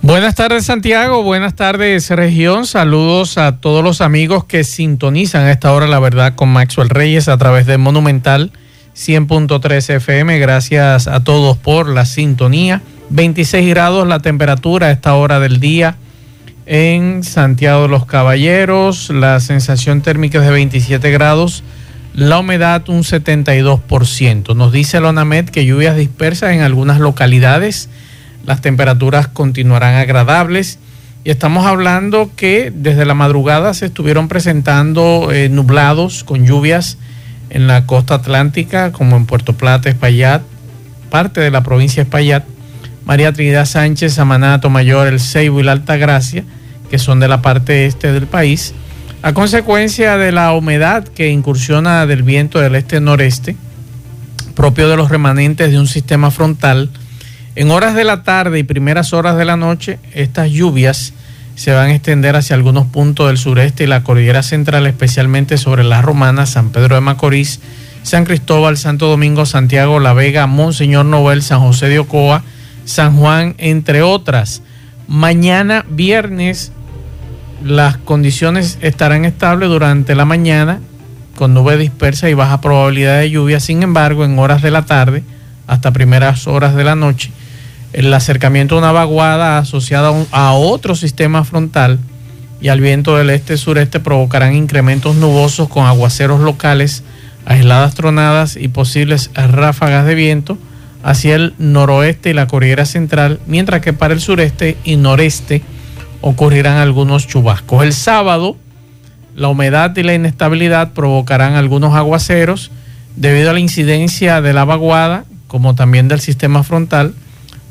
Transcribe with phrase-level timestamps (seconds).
[0.02, 5.74] Buenas tardes Santiago, buenas tardes región, saludos a todos los amigos que sintonizan a esta
[5.74, 8.54] hora la verdad con Maxwell Reyes a través de Monumental
[8.98, 12.82] 100.3 FM, gracias a todos por la sintonía.
[13.12, 15.98] 26 grados la temperatura a esta hora del día
[16.66, 21.64] en Santiago de los Caballeros, la sensación térmica es de 27 grados,
[22.14, 24.56] la humedad un 72%.
[24.56, 27.90] Nos dice Lonamet que lluvias dispersas en algunas localidades
[28.46, 30.80] las temperaturas continuarán agradables
[31.24, 36.98] y estamos hablando que desde la madrugada se estuvieron presentando eh, nublados con lluvias
[37.50, 40.42] en la costa atlántica como en Puerto Plata, Espaillat,
[41.10, 42.44] parte de la provincia de Espaillat,
[43.06, 46.44] María Trinidad Sánchez, Samanato Mayor, El Ceibo y la Alta Gracia,
[46.90, 48.74] que son de la parte este del país,
[49.22, 53.56] a consecuencia de la humedad que incursiona del viento del este-noreste,
[54.56, 56.90] propio de los remanentes de un sistema frontal,
[57.56, 61.14] en horas de la tarde y primeras horas de la noche, estas lluvias
[61.58, 65.84] se van a extender hacia algunos puntos del sureste y la cordillera central, especialmente sobre
[65.84, 67.60] la Romana, San Pedro de Macorís,
[68.04, 72.44] San Cristóbal, Santo Domingo, Santiago, La Vega, Monseñor Noel, San José de Ocoa,
[72.86, 74.62] San Juan, entre otras.
[75.08, 76.72] Mañana, viernes,
[77.66, 80.80] las condiciones estarán estables durante la mañana,
[81.36, 83.60] con nube dispersa y baja probabilidad de lluvia.
[83.60, 85.24] Sin embargo, en horas de la tarde,
[85.66, 87.32] hasta primeras horas de la noche,
[87.94, 92.00] el acercamiento de una vaguada asociada a otro sistema frontal
[92.60, 97.04] y al viento del este-sureste provocarán incrementos nubosos con aguaceros locales,
[97.46, 100.58] aisladas tronadas y posibles ráfagas de viento
[101.04, 105.62] hacia el noroeste y la cordillera central, mientras que para el sureste y noreste
[106.22, 107.84] ocurrirán algunos chubascos.
[107.84, 108.58] El sábado,
[109.36, 112.72] la humedad y la inestabilidad provocarán algunos aguaceros
[113.16, 117.14] debido a la incidencia de la vaguada, como también del sistema frontal,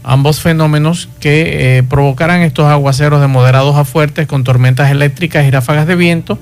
[0.06, 5.50] ambos fenómenos que eh, provocarán estos aguaceros de moderados a fuertes con tormentas eléctricas y
[5.50, 6.38] ráfagas de viento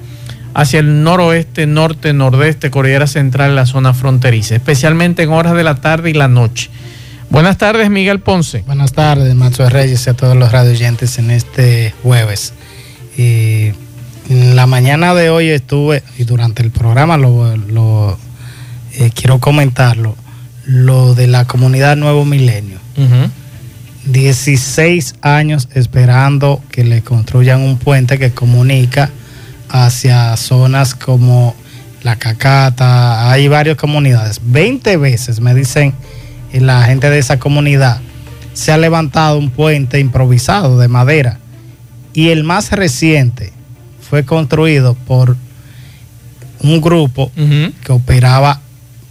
[0.53, 5.77] hacia el noroeste, norte, nordeste, Cordillera Central la zona fronteriza, especialmente en horas de la
[5.77, 6.71] tarde y la noche.
[7.31, 8.63] Buenas tardes, Miguel Ponce.
[8.67, 12.53] Buenas tardes, Macho Reyes y a todos los radioyentes en este jueves.
[13.17, 13.73] Y
[14.29, 18.19] en la mañana de hoy estuve, y durante el programa lo,
[18.93, 20.17] eh, quiero comentarlo,
[20.67, 22.79] lo de la comunidad Nuevo Milenio.
[24.07, 29.11] 16 años esperando que le construyan un puente que comunica
[29.69, 31.55] hacia zonas como
[32.03, 34.41] La Cacata, hay varias comunidades.
[34.45, 35.95] 20 veces me dicen
[36.53, 38.01] la gente de esa comunidad
[38.55, 41.39] se ha levantado un puente improvisado de madera.
[42.15, 43.53] Y el más reciente
[44.01, 45.37] fue construido por
[46.61, 48.61] un grupo que operaba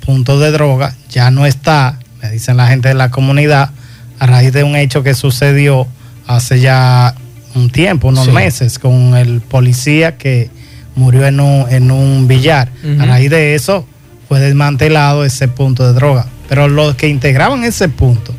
[0.05, 3.69] puntos de droga, ya no está, me dicen la gente de la comunidad,
[4.19, 5.87] a raíz de un hecho que sucedió
[6.27, 7.15] hace ya
[7.55, 10.49] un tiempo, unos meses, con el policía que
[10.95, 12.69] murió en un, en un billar.
[12.99, 13.85] A raíz de eso
[14.27, 16.27] fue desmantelado ese punto de droga.
[16.49, 18.33] Pero los que integraban ese punto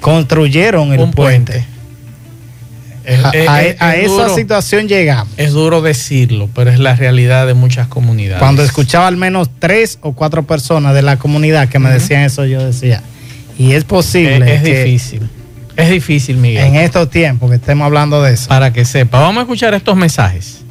[0.00, 1.64] construyeron el puente.
[3.24, 5.32] a, esa situación llegamos.
[5.36, 8.38] Es duro decirlo, pero es la realidad de muchas comunidades.
[8.38, 12.44] Cuando escuchaba al menos tres o cuatro personas de la comunidad que me decían eso,
[12.44, 13.02] yo decía,
[13.58, 14.54] y es posible.
[14.54, 15.28] Es, difícil.
[15.76, 16.64] Es difícil, Miguel.
[16.64, 18.48] En estos tiempos que estemos hablando de eso.
[18.48, 19.20] Para que sepa.
[19.20, 20.62] Vamos a escuchar estos mensajes.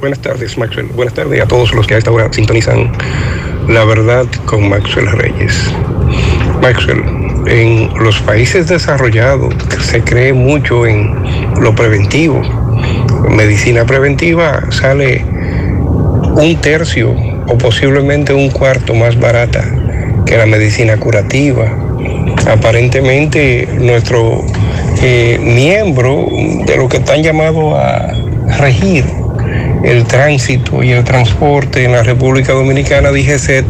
[0.00, 0.86] Buenas tardes, Maxwell.
[0.86, 2.90] Buenas tardes a todos los que a esta hora sintonizan
[3.68, 5.72] La Verdad con Maxwell Reyes.
[6.60, 7.02] Maxwell,
[7.46, 11.14] en los países desarrollados se cree mucho en
[11.60, 12.42] lo preventivo.
[13.30, 15.24] Medicina preventiva sale
[16.34, 17.14] un tercio
[17.46, 19.64] o posiblemente un cuarto más barata
[20.26, 21.91] que la medicina curativa
[22.46, 24.44] aparentemente nuestro
[25.02, 26.26] eh, miembro
[26.66, 28.12] de lo que están llamados a
[28.58, 29.04] regir
[29.84, 33.66] el tránsito y el transporte en la República Dominicana, DGCET,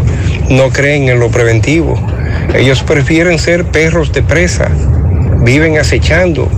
[0.51, 1.95] no creen en lo preventivo.
[2.55, 4.69] Ellos prefieren ser perros de presa,
[5.41, 6.49] viven acechando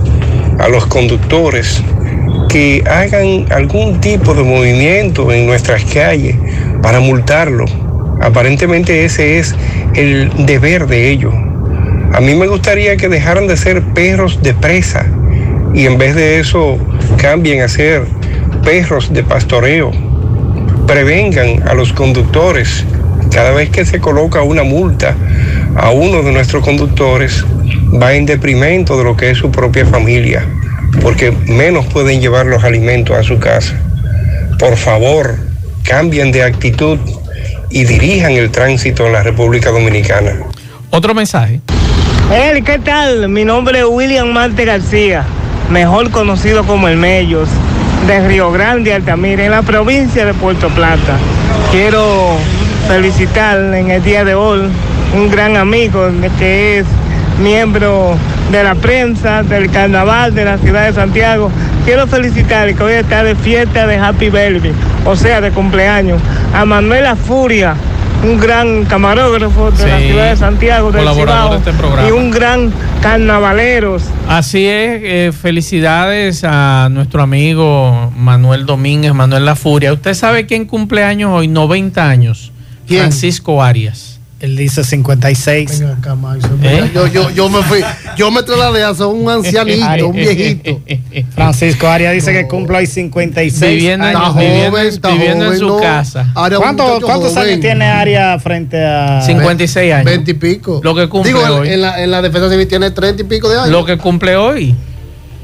[0.59, 1.81] a los conductores
[2.49, 6.35] que hagan algún tipo de movimiento en nuestras calles
[6.81, 7.65] para multarlo.
[8.21, 9.55] Aparentemente ese es
[9.93, 11.33] el deber de ellos.
[12.13, 15.05] A mí me gustaría que dejaran de ser perros de presa
[15.73, 16.77] y en vez de eso
[17.17, 18.03] cambien a ser
[18.63, 19.91] perros de pastoreo.
[20.87, 22.85] Prevengan a los conductores
[23.31, 25.13] Cada vez que se coloca una multa
[25.75, 27.43] a uno de nuestros conductores,
[28.01, 30.45] va en deprimento de lo que es su propia familia,
[31.01, 33.75] porque menos pueden llevar los alimentos a su casa.
[34.57, 35.35] Por favor,
[35.83, 36.97] cambien de actitud
[37.69, 40.31] y dirijan el tránsito en la República Dominicana.
[40.91, 41.59] Otro mensaje.
[42.31, 43.29] Hey, ¿qué tal?
[43.29, 45.23] Mi nombre es William Marte García,
[45.69, 47.47] mejor conocido como El Mellos,
[48.07, 51.17] de Río Grande, Altamira, en la provincia de Puerto Plata.
[51.69, 52.35] Quiero
[52.87, 54.61] felicitar en el día de hoy
[55.15, 56.87] un gran amigo que es
[57.39, 58.17] miembro
[58.51, 61.51] de la prensa del carnaval de la ciudad de Santiago.
[61.85, 64.73] Quiero felicitar que hoy está de fiesta de Happy Baby,
[65.05, 66.19] o sea, de cumpleaños,
[66.55, 67.75] a Manuela Furia,
[68.23, 72.07] un gran camarógrafo de la ciudad de Santiago, del colaborador de este programa.
[72.07, 74.03] y un gran carnavaleros.
[74.27, 79.93] Así es, eh, felicidades a nuestro amigo Manuel Domínguez, Manuel La Furia.
[79.93, 81.47] ¿Usted sabe quién cumple años hoy?
[81.47, 82.51] 90 años.
[82.87, 83.01] ¿Quién?
[83.01, 84.14] Francisco Arias.
[84.45, 85.79] Él dice 56.
[85.79, 86.91] Venga acá, Max, ¿Eh?
[86.93, 87.79] yo, yo, yo me fui,
[88.15, 90.79] yo me trasladé a ser un ancianito, un viejito.
[91.35, 94.35] Francisco Arias dice que cumple hoy 56 Viviendo en- años.
[94.35, 95.77] Viviendo- joven, está viviendo en su ¿no?
[95.79, 96.31] casa.
[96.33, 97.37] ¿Cuántos, joven.
[97.37, 100.05] años tiene Arias frente a 56 años.
[100.05, 100.79] 20 y pico.
[100.83, 101.69] Lo que cumple Digo, hoy.
[101.69, 103.69] En, la, en la defensa civil tiene 30 y pico de años.
[103.69, 104.75] Lo que cumple hoy.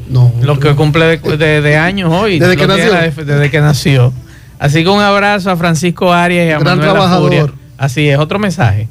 [0.09, 2.37] no, Lo que cumple de, de- de años hoy.
[2.39, 2.91] Desde que nació.
[2.93, 4.13] la- desde que nació.
[4.59, 7.29] Así que un abrazo a Francisco Arias y a Gran Manuel La trabajador.
[7.31, 7.60] Furia.
[7.81, 8.87] Así es, otro mensaje.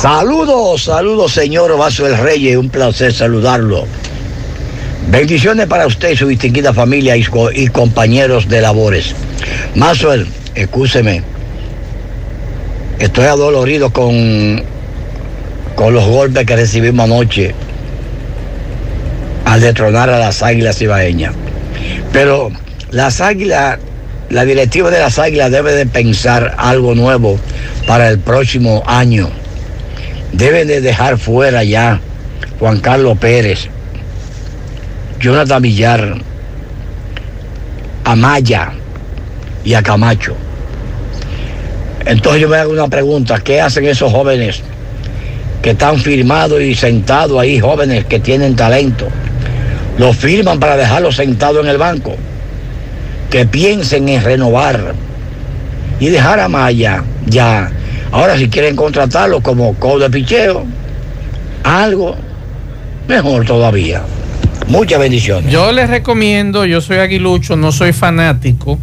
[0.00, 3.84] Saludos, saludos, señor Vaso del Reyes, un placer saludarlo.
[5.10, 9.14] Bendiciones para usted y su distinguida familia y, co- y compañeros de labores.
[9.74, 11.22] Maxwell, escúcheme.
[12.98, 14.62] Estoy adolorido con,
[15.74, 17.54] con los golpes que recibimos anoche
[19.44, 21.34] al detronar a las águilas ibaeñas.
[22.10, 22.50] Pero
[22.90, 23.78] las águilas,
[24.32, 27.38] la directiva de las águilas debe de pensar algo nuevo
[27.86, 29.28] para el próximo año.
[30.32, 32.00] Deben de dejar fuera ya
[32.58, 33.68] Juan Carlos Pérez,
[35.20, 36.14] Jonathan Villar,
[38.04, 38.72] Amaya
[39.64, 40.34] y a Camacho.
[42.06, 44.62] Entonces yo me hago una pregunta, ¿qué hacen esos jóvenes
[45.60, 49.08] que están firmados y sentados ahí, jóvenes que tienen talento?
[49.98, 52.16] Los firman para dejarlos sentados en el banco.
[53.32, 54.94] Que piensen en renovar
[55.98, 57.72] y dejar a Maya ya.
[58.12, 60.64] Ahora si quieren contratarlo como coach de picheo,
[61.64, 62.14] algo
[63.08, 64.02] mejor todavía.
[64.68, 65.50] Muchas bendiciones.
[65.50, 68.78] Yo les recomiendo, yo soy aguilucho, no soy fanático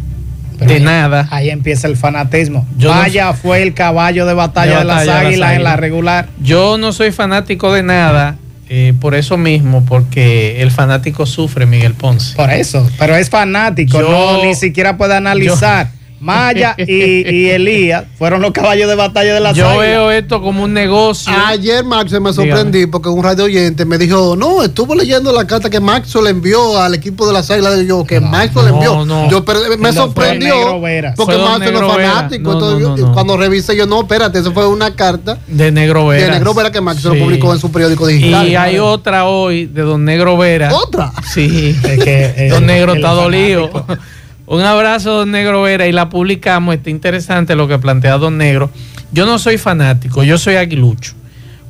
[0.58, 1.28] Pero de ahí- nada.
[1.30, 2.66] Ahí empieza el fanatismo.
[2.76, 5.52] Yo no Vaya fue el caballo de batalla De de, las batalla de las águilas
[5.54, 6.28] en la regular.
[6.42, 8.36] Yo no soy fanático de nada,
[8.72, 12.36] eh, por eso mismo, porque el fanático sufre, Miguel Ponce.
[12.36, 12.88] Por eso.
[13.00, 14.00] Pero es fanático.
[14.00, 15.90] Yo- no ni siquiera puede analizar.
[16.20, 19.86] Maya y, y Elías fueron los caballos de batalla de las Yo águilas.
[19.86, 21.32] veo esto como un negocio.
[21.46, 25.70] Ayer Max me sorprendí porque un radio oyente me dijo, no, estuvo leyendo la carta
[25.70, 27.80] que Max le envió al equipo de las águilas.
[27.82, 29.04] Y yo, que Max le no, envió.
[29.06, 29.30] no.
[29.30, 31.14] Yo pero, me sorprendió Veras.
[31.16, 32.42] porque Max no es fanático.
[32.50, 33.14] No, Entonces, no, yo- no, no.
[33.14, 36.26] cuando revisé yo, no, espérate, eso fue una carta de Negro Veras.
[36.28, 37.18] de Negro Vera que Max lo Sí.
[37.20, 38.46] publicó en su periódico digital.
[38.46, 40.70] Y hay otra hoy de Don Negro Vera.
[40.74, 41.12] ¿Otra?
[41.32, 41.74] Sí.
[41.82, 43.70] Es que, eh, Don Negro está dolido.
[44.50, 46.74] Un abrazo, Don Negro Vera, y la publicamos.
[46.74, 48.68] Está interesante lo que plantea Don Negro.
[49.12, 51.12] Yo no soy fanático, yo soy aguilucho.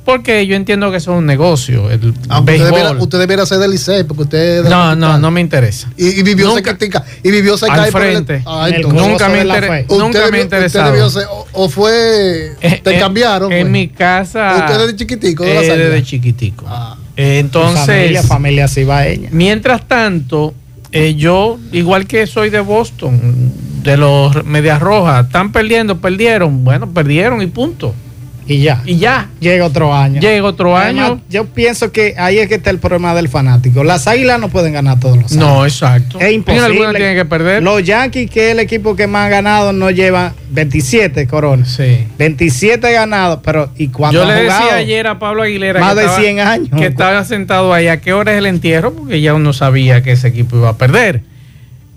[0.03, 1.91] Porque yo entiendo que eso es un negocio.
[1.91, 2.71] El Aunque usted béisbol.
[2.71, 5.41] debiera, usted debiera ser del Licey porque usted es de la no, no, no me
[5.41, 5.91] interesa.
[5.95, 8.41] Y, y vivió Nunca- cerca y vivió cerca Al el- frente.
[8.47, 9.81] Ah, el Nunca me, de la inter- Fe.
[9.83, 13.51] Usted nunca me ser, o, o fue, Eh, te eh, cambiaron.
[13.51, 13.69] En fue.
[13.69, 14.55] mi casa.
[14.57, 16.65] Usted desde chiquitico, de eh, desde chiquitico.
[16.67, 16.97] Ah.
[17.15, 17.85] Entonces.
[17.85, 19.29] familia, familia cibaeña.
[19.31, 20.55] Mientras tanto,
[20.91, 23.19] eh, yo, igual que soy de Boston,
[23.83, 27.93] de los Medias Rojas, están perdiendo, perdieron, bueno, perdieron y punto.
[28.51, 28.81] Y ya.
[28.85, 30.19] Y ya, Llega otro año.
[30.19, 31.21] llega otro Además, año.
[31.29, 33.83] yo pienso que ahí es que está el problema del fanático.
[33.83, 35.43] Las águilas no pueden ganar todos los años.
[35.45, 36.19] No, exacto.
[36.19, 36.65] Es imposible.
[36.65, 37.63] Algunos tienen que perder.
[37.63, 41.69] Los Yankees, que es el equipo que más ha ganado, no llevan 27 coronas.
[41.69, 42.05] Sí.
[42.17, 46.05] 27 ganados, pero ¿y cuando Yo le decía ayer a Pablo Aguilera Más que de
[46.05, 46.69] estaba- 100 años.
[46.77, 47.87] que estaba sentado ahí.
[47.87, 48.93] ¿A qué hora es el entierro?
[48.93, 51.23] Porque ya uno sabía que ese equipo iba a perder.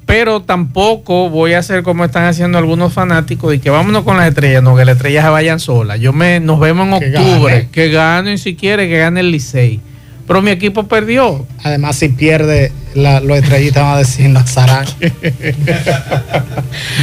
[0.07, 4.29] Pero tampoco voy a hacer como están haciendo algunos fanáticos y que vámonos con las
[4.29, 5.99] estrellas, no, que las estrellas se vayan solas.
[5.99, 7.69] Yo me, nos vemos en Que octubre, gane.
[7.71, 9.81] que ganen si quiere, que gane el Licey.
[10.26, 11.47] Pero mi equipo perdió.
[11.62, 14.87] Además, si pierde, la- los estrellitas van a decir Nazarán.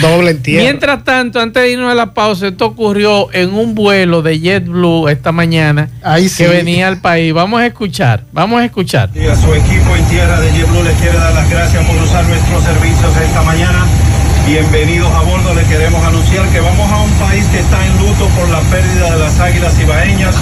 [0.01, 0.63] Doble entierro.
[0.63, 5.09] Mientras tanto, antes de irnos a la pausa, esto ocurrió en un vuelo de JetBlue
[5.09, 6.43] esta mañana Ahí sí.
[6.43, 7.33] que venía al país.
[7.33, 9.09] Vamos a escuchar, vamos a escuchar.
[9.13, 12.25] Y a su equipo en tierra de JetBlue les quiere dar las gracias por usar
[12.25, 13.85] nuestros servicios esta mañana.
[14.45, 18.27] Bienvenidos a bordo, les queremos anunciar que vamos a un país que está en luto
[19.53, 20.35] vidas ibaeñas,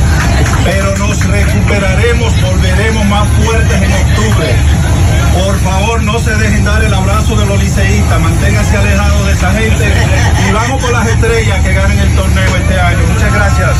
[0.63, 4.47] pero nos recuperaremos, volveremos más fuertes en octubre.
[5.33, 9.51] Por favor, no se dejen dar el abrazo de los liceístas, manténganse alejados de esa
[9.53, 9.85] gente
[10.47, 12.99] y vamos por las estrellas que ganen el torneo este año.
[13.13, 13.77] Muchas gracias.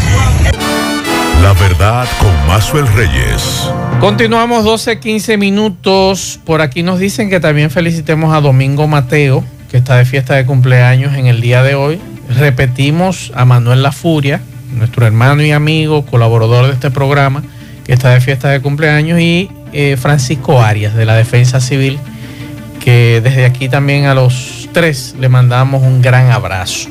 [1.42, 3.70] La verdad con Mazuel Reyes.
[4.00, 6.40] Continuamos 12, 15 minutos.
[6.46, 10.46] Por aquí nos dicen que también felicitemos a Domingo Mateo, que está de fiesta de
[10.46, 12.00] cumpleaños en el día de hoy.
[12.30, 14.42] Repetimos a Manuel La Furia,
[14.74, 17.44] nuestro hermano y amigo, colaborador de este programa,
[17.86, 22.00] que está de fiesta de cumpleaños, y eh, Francisco Arias, de la Defensa Civil,
[22.80, 26.90] que desde aquí también a los tres le mandamos un gran abrazo.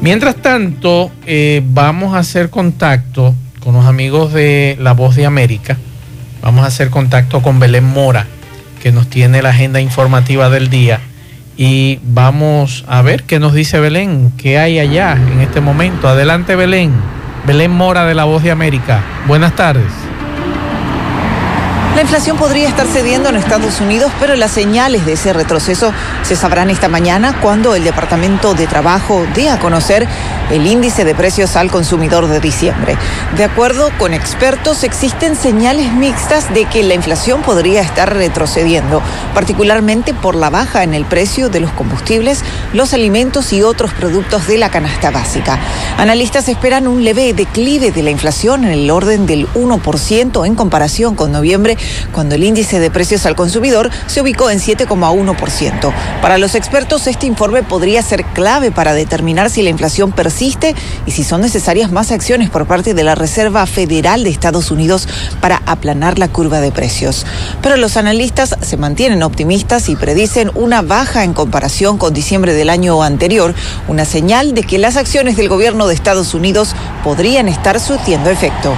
[0.00, 5.76] Mientras tanto, eh, vamos a hacer contacto con los amigos de La Voz de América.
[6.40, 8.26] Vamos a hacer contacto con Belén Mora,
[8.82, 11.00] que nos tiene la agenda informativa del día.
[11.56, 16.08] Y vamos a ver qué nos dice Belén, qué hay allá en este momento.
[16.08, 16.92] Adelante Belén.
[17.46, 19.02] Belén Mora de La Voz de América.
[19.26, 20.09] Buenas tardes.
[21.94, 25.92] La inflación podría estar cediendo en Estados Unidos, pero las señales de ese retroceso
[26.22, 30.06] se sabrán esta mañana cuando el Departamento de Trabajo dé a conocer
[30.50, 32.96] el índice de precios al consumidor de diciembre.
[33.36, 39.02] De acuerdo con expertos, existen señales mixtas de que la inflación podría estar retrocediendo,
[39.34, 44.46] particularmente por la baja en el precio de los combustibles, los alimentos y otros productos
[44.46, 45.58] de la canasta básica.
[45.98, 51.14] Analistas esperan un leve declive de la inflación en el orden del 1% en comparación
[51.14, 51.76] con noviembre
[52.12, 55.92] cuando el índice de precios al consumidor se ubicó en 7,1%.
[56.22, 60.74] Para los expertos, este informe podría ser clave para determinar si la inflación persiste
[61.06, 65.08] y si son necesarias más acciones por parte de la Reserva Federal de Estados Unidos
[65.40, 67.26] para aplanar la curva de precios.
[67.62, 72.70] Pero los analistas se mantienen optimistas y predicen una baja en comparación con diciembre del
[72.70, 73.54] año anterior,
[73.88, 78.74] una señal de que las acciones del gobierno de Estados Unidos podrían estar surtiendo efecto.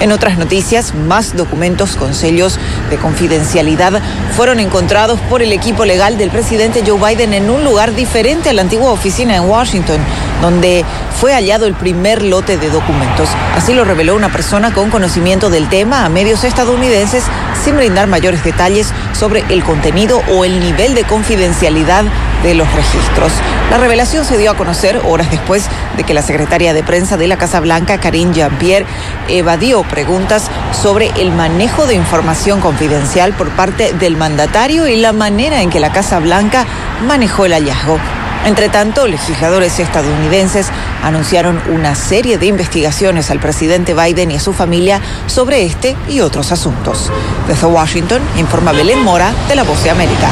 [0.00, 4.00] En otras noticias, más documentos con de confidencialidad
[4.36, 8.52] fueron encontrados por el equipo legal del presidente Joe Biden en un lugar diferente a
[8.52, 9.98] la antigua oficina en Washington,
[10.40, 10.84] donde
[11.20, 13.28] fue hallado el primer lote de documentos.
[13.56, 17.24] Así lo reveló una persona con conocimiento del tema a medios estadounidenses
[17.64, 22.04] sin brindar mayores detalles sobre el contenido o el nivel de confidencialidad
[22.42, 23.32] de los registros.
[23.70, 25.66] La revelación se dio a conocer horas después
[25.96, 28.86] de que la secretaria de prensa de la Casa Blanca, Karine Jean-Pierre,
[29.28, 35.62] evadió preguntas sobre el manejo de información confidencial por parte del mandatario y la manera
[35.62, 36.66] en que la Casa Blanca
[37.06, 37.98] manejó el hallazgo.
[38.44, 40.68] Entre tanto, legisladores estadounidenses
[41.02, 46.20] anunciaron una serie de investigaciones al presidente Biden y a su familia sobre este y
[46.20, 47.10] otros asuntos.
[47.46, 50.30] Desde Washington, informa Belén Mora de La Voz de América.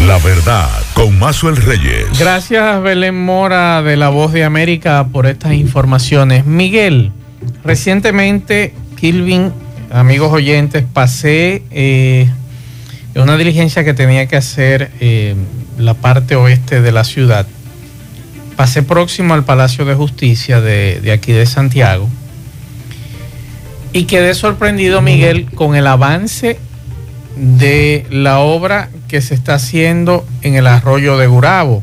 [0.00, 2.06] La verdad con Mazuel Reyes.
[2.18, 6.44] Gracias Belén Mora de La Voz de América por estas informaciones.
[6.44, 7.12] Miguel,
[7.64, 9.52] recientemente, Kilvin,
[9.90, 12.28] amigos oyentes, pasé eh,
[13.14, 15.36] una diligencia que tenía que hacer eh,
[15.78, 17.46] la parte oeste de la ciudad.
[18.56, 22.10] Pasé próximo al Palacio de Justicia de, de aquí de Santiago
[23.94, 26.58] y quedé sorprendido, Miguel, con el avance
[27.36, 31.82] de la obra que se está haciendo en el arroyo de Gurabo.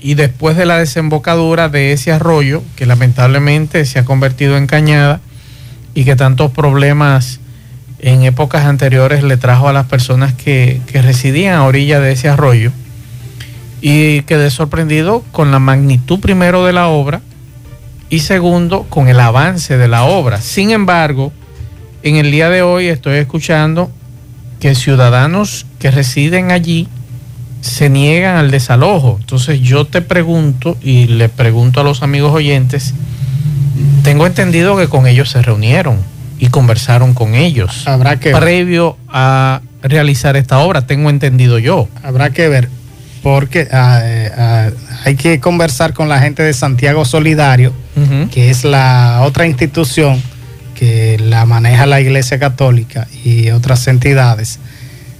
[0.00, 5.20] Y después de la desembocadura de ese arroyo, que lamentablemente se ha convertido en cañada
[5.94, 7.40] y que tantos problemas
[7.98, 12.28] en épocas anteriores le trajo a las personas que, que residían a orilla de ese
[12.28, 12.70] arroyo.
[13.80, 17.20] Y quedé sorprendido con la magnitud primero de la obra
[18.08, 20.40] y segundo con el avance de la obra.
[20.40, 21.32] Sin embargo,
[22.02, 23.90] en el día de hoy estoy escuchando
[24.60, 26.88] que ciudadanos que residen allí
[27.60, 29.18] se niegan al desalojo.
[29.20, 32.94] Entonces yo te pregunto y le pregunto a los amigos oyentes,
[34.02, 35.98] tengo entendido que con ellos se reunieron
[36.38, 37.86] y conversaron con ellos.
[37.86, 41.88] Habrá que previo a realizar esta obra, tengo entendido yo.
[42.02, 42.68] Habrá que ver,
[43.22, 44.70] porque ah, eh, ah,
[45.04, 48.30] hay que conversar con la gente de Santiago Solidario, uh -huh.
[48.30, 50.22] que es la otra institución
[50.78, 54.60] que la maneja la Iglesia Católica y otras entidades,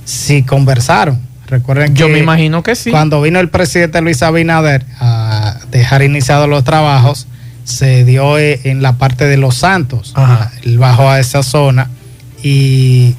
[0.04, 1.18] si conversaron.
[1.48, 2.92] Recuerden Yo que me imagino que sí.
[2.92, 7.26] Cuando vino el presidente Luis Abinader a dejar iniciados los trabajos,
[7.64, 10.12] se dio eh, en la parte de Los Santos.
[10.14, 10.52] Ajá.
[10.62, 11.90] Él bajó a esa zona
[12.40, 13.16] y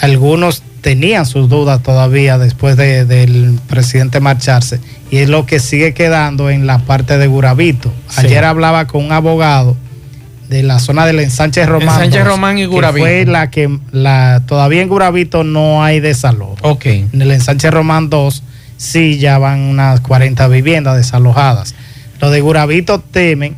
[0.00, 4.78] algunos tenían sus dudas todavía después de, del presidente marcharse
[5.10, 7.92] y es lo que sigue quedando en la parte de Gurabito.
[8.08, 8.26] Sí.
[8.26, 9.76] Ayer hablaba con un abogado
[10.52, 11.88] de la zona del ensanche Román.
[11.88, 13.06] Ensanche 2, Román y Gurabito.
[13.06, 16.56] Que fue la que la, todavía en Gurabito no hay desalojo.
[16.60, 16.86] Ok.
[16.86, 18.42] En el ensanche Román 2
[18.76, 21.74] sí ya van unas 40 viviendas desalojadas.
[22.20, 23.56] Los de Gurabito temen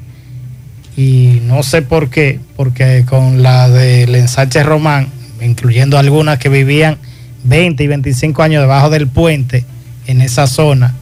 [0.97, 5.09] y no sé por qué, porque con la del ensanche Román,
[5.43, 6.99] incluyendo algunas que vivían
[7.43, 9.65] 20 y 25 años debajo del puente
[10.07, 10.95] en esa zona,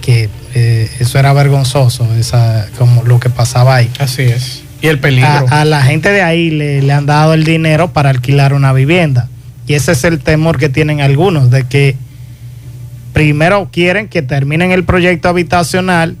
[0.00, 3.90] que eh, eso era vergonzoso, esa, como lo que pasaba ahí.
[3.98, 4.62] Así es.
[4.82, 5.28] Y el peligro.
[5.28, 8.72] A, a la gente de ahí le, le, han dado el dinero para alquilar una
[8.72, 9.28] vivienda.
[9.66, 11.96] Y ese es el temor que tienen algunos, de que
[13.12, 16.16] primero quieren que terminen el proyecto habitacional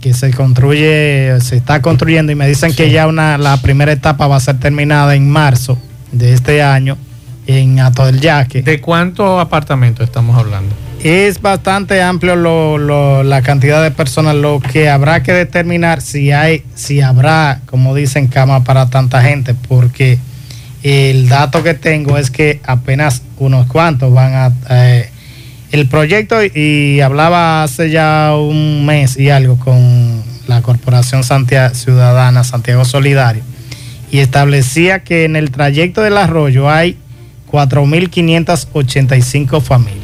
[0.00, 2.76] que se construye, se está construyendo y me dicen sí.
[2.76, 5.78] que ya una, la primera etapa va a ser terminada en marzo
[6.10, 6.98] de este año
[7.46, 8.62] en Ato del Yaque.
[8.62, 10.74] ¿De cuántos apartamentos estamos hablando?
[11.02, 12.36] Es bastante amplio
[13.24, 18.28] la cantidad de personas, lo que habrá que determinar si hay, si habrá, como dicen,
[18.28, 20.20] cama para tanta gente, porque
[20.84, 25.10] el dato que tengo es que apenas unos cuantos van a eh,
[25.72, 32.44] el proyecto y hablaba hace ya un mes y algo con la Corporación Santiago, Ciudadana
[32.44, 33.42] Santiago Solidario
[34.12, 36.96] y establecía que en el trayecto del arroyo hay
[37.50, 40.01] 4.585 familias.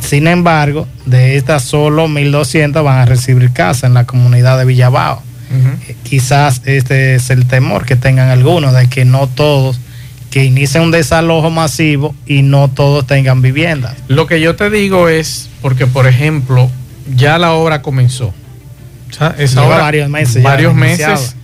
[0.00, 5.22] Sin embargo, de estas solo 1.200 van a recibir casa en la comunidad de Villabao.
[5.50, 5.94] Uh -huh.
[6.02, 9.78] Quizás este es el temor que tengan algunos de que no todos
[10.30, 13.94] que inicie un desalojo masivo y no todos tengan viviendas.
[14.08, 16.68] Lo que yo te digo es, porque por ejemplo,
[17.14, 18.34] ya la obra comenzó.
[19.08, 20.42] O sea, esa Lleva obra, varios meses.
[20.42, 21.36] Varios meses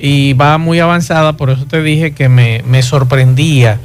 [0.00, 3.78] y va muy avanzada, por eso te dije que me, me sorprendía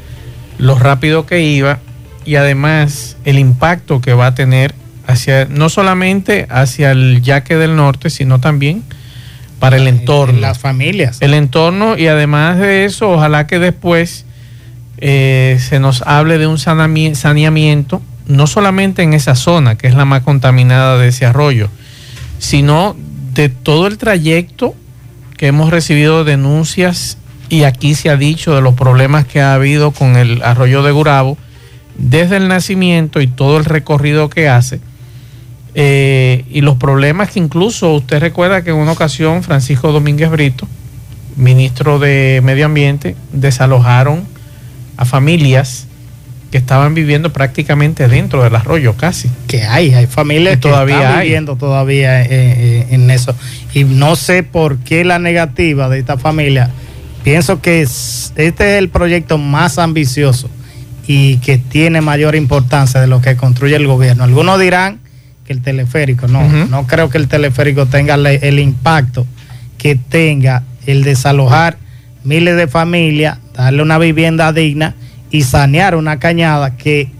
[0.58, 1.80] lo rápido que iba
[2.26, 4.74] y además el impacto que va a tener
[5.08, 8.84] hacia, no solamente hacia el yaque del norte, sino también
[9.60, 10.40] para el entorno.
[10.40, 11.18] Las familias.
[11.22, 14.26] El entorno y además de eso, ojalá que después
[14.98, 20.06] eh, se nos hable de un saneamiento, no solamente en esa zona, que es la
[20.06, 21.70] más contaminada de ese arroyo,
[22.40, 22.96] sino
[23.34, 24.76] de todo el trayecto
[25.38, 27.18] que hemos recibido denuncias
[27.50, 30.92] y aquí se ha dicho de los problemas que ha habido con el arroyo de
[30.92, 31.38] Gurabo
[31.98, 34.80] desde el nacimiento y todo el recorrido que hace.
[35.74, 40.68] Eh, y los problemas que incluso usted recuerda que en una ocasión Francisco Domínguez Brito,
[41.36, 44.24] ministro de Medio Ambiente, desalojaron
[44.96, 45.88] a familias
[46.50, 49.30] que estaban viviendo prácticamente dentro del arroyo casi.
[49.48, 51.26] Que hay, hay familias que todavía están hay.
[51.26, 53.36] viviendo todavía eh, eh, en eso.
[53.74, 56.70] Y no sé por qué la negativa de esta familia.
[57.26, 60.50] Pienso que es, este es el proyecto más ambicioso
[61.08, 64.24] y que tiene mayor importancia de lo que construye el gobierno.
[64.24, 65.00] Algunos dirán
[65.46, 66.70] que el teleférico, no, uh -huh.
[66.70, 69.28] no creo que el teleférico tenga le, el impacto
[69.78, 71.78] que tenga el desalojar
[72.24, 74.96] miles de familias, darle una vivienda digna
[75.30, 77.12] y sanear una cañada que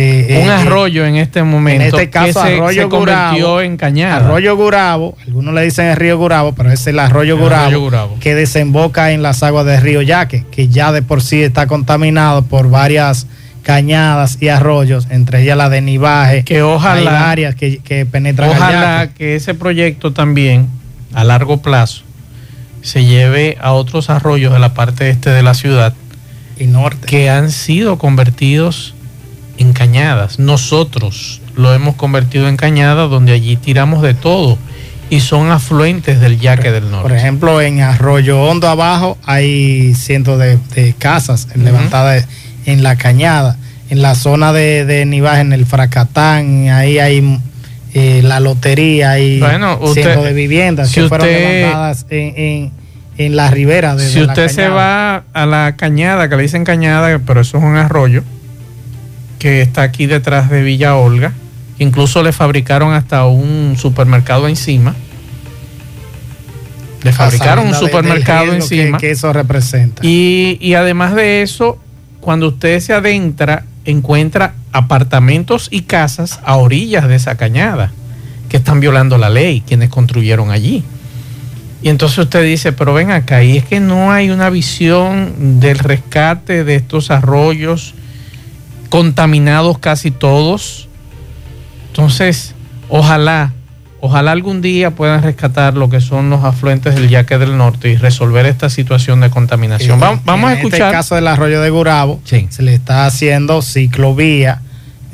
[0.00, 3.76] eh, un arroyo en este momento en este caso que arroyo se, se Gurabo, en
[3.76, 4.16] cañada.
[4.16, 7.80] Arroyo Gurabo algunos le dicen el río Gurabo pero es el arroyo, el Gurabo, arroyo
[7.80, 11.66] Gurabo, que desemboca en las aguas del río Yaque que ya de por sí está
[11.66, 13.26] contaminado por varias
[13.62, 16.44] cañadas y arroyos entre ellas la de Nivaje.
[16.44, 20.68] Que ojalá áreas que, que penetran ojalá que ese proyecto también
[21.12, 22.04] a largo plazo
[22.82, 25.92] se lleve a otros arroyos de la parte este de la ciudad
[26.56, 27.06] y norte.
[27.06, 28.94] que han sido convertidos
[29.58, 30.38] en cañadas.
[30.38, 34.58] Nosotros lo hemos convertido en cañadas donde allí tiramos de todo
[35.10, 37.08] y son afluentes del yaque del norte.
[37.08, 41.64] Por ejemplo, en Arroyo Hondo abajo hay cientos de, de casas uh -huh.
[41.64, 42.26] levantadas
[42.66, 43.56] en la cañada.
[43.90, 47.40] En la zona de, de Nivaje, en el Fracatán, ahí hay
[47.94, 52.34] eh, la lotería, hay bueno, usted, cientos de viviendas si que usted, fueron levantadas en,
[52.36, 52.72] en,
[53.16, 56.64] en la ribera de, Si de usted se va a la cañada, que le dicen
[56.64, 58.22] cañada, pero eso es un arroyo,
[59.38, 61.32] que está aquí detrás de Villa Olga.
[61.78, 64.94] Incluso le fabricaron hasta un supermercado encima.
[67.02, 68.98] Le fabricaron un supermercado encima.
[68.98, 70.02] Que, que, eso representa.
[70.04, 71.78] Y, y además de eso,
[72.20, 77.92] cuando usted se adentra, encuentra apartamentos y casas a orillas de esa cañada
[78.48, 80.82] que están violando la ley, quienes construyeron allí.
[81.80, 85.78] Y entonces usted dice, pero ven acá, y es que no hay una visión del
[85.78, 87.94] rescate de estos arroyos
[88.88, 90.88] contaminados casi todos.
[91.88, 92.54] Entonces,
[92.88, 93.52] ojalá,
[94.00, 97.96] ojalá algún día puedan rescatar lo que son los afluentes del Yaque del Norte y
[97.96, 99.98] resolver esta situación de contaminación.
[99.98, 100.80] Sí, vamos, vamos a escuchar.
[100.80, 102.46] En este caso del arroyo de Gurabo, sí.
[102.50, 104.62] se le está haciendo ciclovía,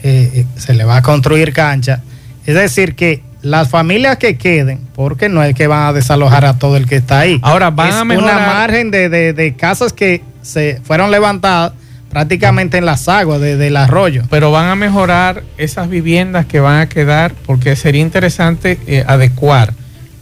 [0.03, 2.03] eh, se le va a construir cancha.
[2.47, 6.59] Es decir, que las familias que queden, porque no es que van a desalojar a
[6.59, 7.39] todo el que está ahí.
[7.43, 8.37] Ahora van es a mejorar.
[8.37, 11.73] una margen de, de, de casas que se fueron levantadas
[12.15, 14.23] prácticamente en las aguas de, del arroyo.
[14.31, 19.75] Pero van a mejorar esas viviendas que van a quedar, porque sería interesante eh, adecuar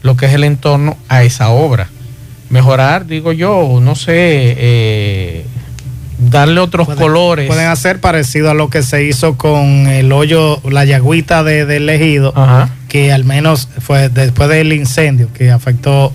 [0.02, 1.88] lo que es el entorno a esa obra.
[2.48, 4.10] mejorar, digo yo, no sé,
[4.58, 5.44] eh,
[6.18, 7.46] darle otros colores.
[7.46, 11.88] Pueden hacer parecido a lo que se hizo con el hoyo, la yagüita de, del
[11.90, 12.32] ejido,
[12.88, 16.12] que al menos fue después del incendio que afectó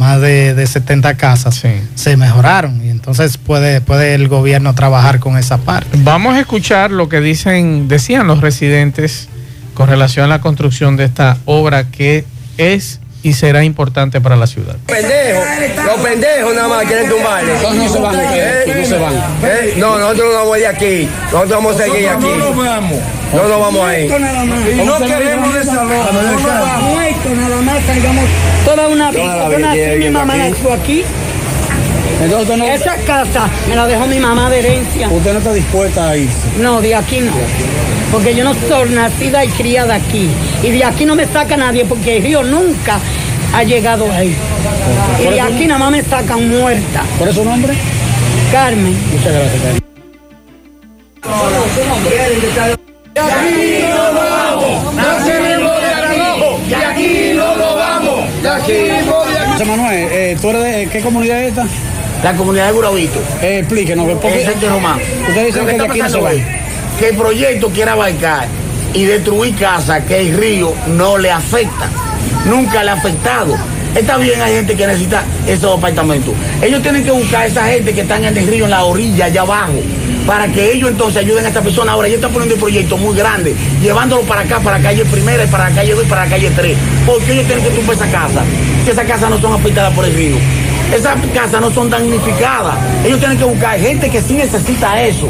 [0.00, 1.62] más de, de 70 casas,
[1.94, 5.90] se mejoraron y entonces puede, puede el gobierno trabajar con esa parte.
[6.02, 9.28] Vamos a escuchar lo que dicen, decían los residentes
[9.74, 12.24] con relación a la construcción de esta obra que
[12.56, 14.76] es y será importante para la ciudad.
[14.86, 15.44] Pendejos,
[15.84, 17.52] los pendejos nada más quieren tumbarle.
[17.62, 19.14] No, no se van, no se van.
[19.42, 21.08] Eh, no, nosotros no vamos de aquí.
[21.24, 22.26] Nosotros vamos a seguir aquí.
[22.26, 22.98] No nos vamos.
[23.34, 24.08] No nos vamos ahí.
[24.84, 26.12] No queremos desalojo.
[26.12, 26.92] No nos vamos.
[26.94, 28.24] Muerto nada más, traigamos
[28.64, 29.12] toda una
[30.10, 31.04] mamá nació aquí.
[32.20, 35.08] Entonces, no, Esa casa me la dejó mi mamá de herencia.
[35.08, 36.36] Usted no está dispuesta a irse.
[36.58, 37.32] No, de aquí no.
[38.12, 40.28] Porque yo no soy nacida y criada aquí.
[40.62, 42.98] Y de aquí no me saca nadie porque el río nunca
[43.54, 44.36] ha llegado ahí.
[45.18, 47.04] Y de aquí nada más me sacan muerta.
[47.16, 47.74] ¿Cuál es su nombre?
[48.52, 48.96] Carmen.
[49.12, 49.80] Muchas gracias, Carmen.
[53.14, 54.94] De aquí no nos vamos.
[54.94, 56.60] Nacemos de Aranojo.
[56.68, 58.42] De aquí no nos vamos.
[58.42, 58.72] De aquí
[59.52, 61.66] José Manuel, eh, ¿tú eres de qué comunidad es esta?
[62.22, 63.18] La comunidad de Guravito.
[63.40, 64.06] Eh, explíquenos.
[64.18, 64.44] ¿por qué?
[64.44, 64.98] Santo Román.
[65.28, 66.28] Ustedes dicen que de aquí no
[66.98, 68.46] que el proyecto quiere abarcar
[68.92, 71.88] y destruir casas que el río no le afecta.
[72.44, 73.56] Nunca le ha afectado.
[73.94, 76.34] Está bien, hay gente que necesita esos apartamentos.
[76.62, 79.24] Ellos tienen que buscar a esa gente que están en el río, en la orilla,
[79.24, 79.80] allá abajo,
[80.26, 81.92] para que ellos entonces ayuden a esta persona.
[81.92, 85.42] Ahora, ellos están poniendo un proyecto muy grande, llevándolo para acá, para la calle primera,
[85.42, 86.76] y para la calle 2 y para la calle 3.
[87.06, 88.42] Porque ellos tienen que tumbar esa casa.
[88.84, 90.36] Que esas casas no son afectadas por el río.
[90.94, 92.76] Esas casas no son damnificadas.
[93.04, 95.28] Ellos tienen que buscar gente que sí necesita eso.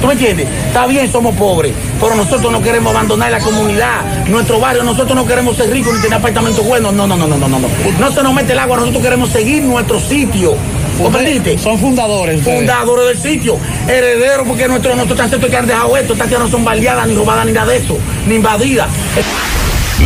[0.00, 0.48] ¿Tú me entiendes?
[0.66, 5.24] Está bien, somos pobres, pero nosotros no queremos abandonar la comunidad, nuestro barrio, nosotros no
[5.24, 6.92] queremos ser ricos ni tener apartamentos buenos.
[6.92, 7.60] No, no, no, no, no, no.
[7.60, 7.68] No,
[8.00, 10.56] no se nos mete el agua, nosotros queremos seguir nuestro sitio.
[11.00, 11.56] ¿Comprendiste?
[11.56, 12.38] Son fundadores.
[12.38, 12.58] ustedes.
[12.58, 16.50] Fundadores del sitio, herederos, porque nuestros nuestros ancestros que han dejado esto, estas tierras no
[16.50, 17.96] son baleadas, ni robadas, ni nada de eso,
[18.26, 18.88] ni invadidas.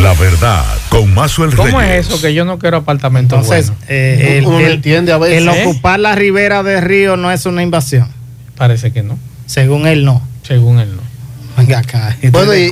[0.03, 0.65] La verdad,
[1.01, 2.07] con Mazuel ¿Cómo Reyes.
[2.07, 3.85] es eso que yo no quiero apartamentos Entonces, buenos?
[3.89, 5.39] eh, el, entiende a veces.
[5.39, 5.65] el ¿Eh?
[5.67, 8.09] ocupar la ribera del río no es una invasión.
[8.57, 10.23] Parece que no, Según él, no.
[10.43, 11.03] según él no.
[11.57, 12.17] Venga acá.
[12.33, 12.71] Bueno, y,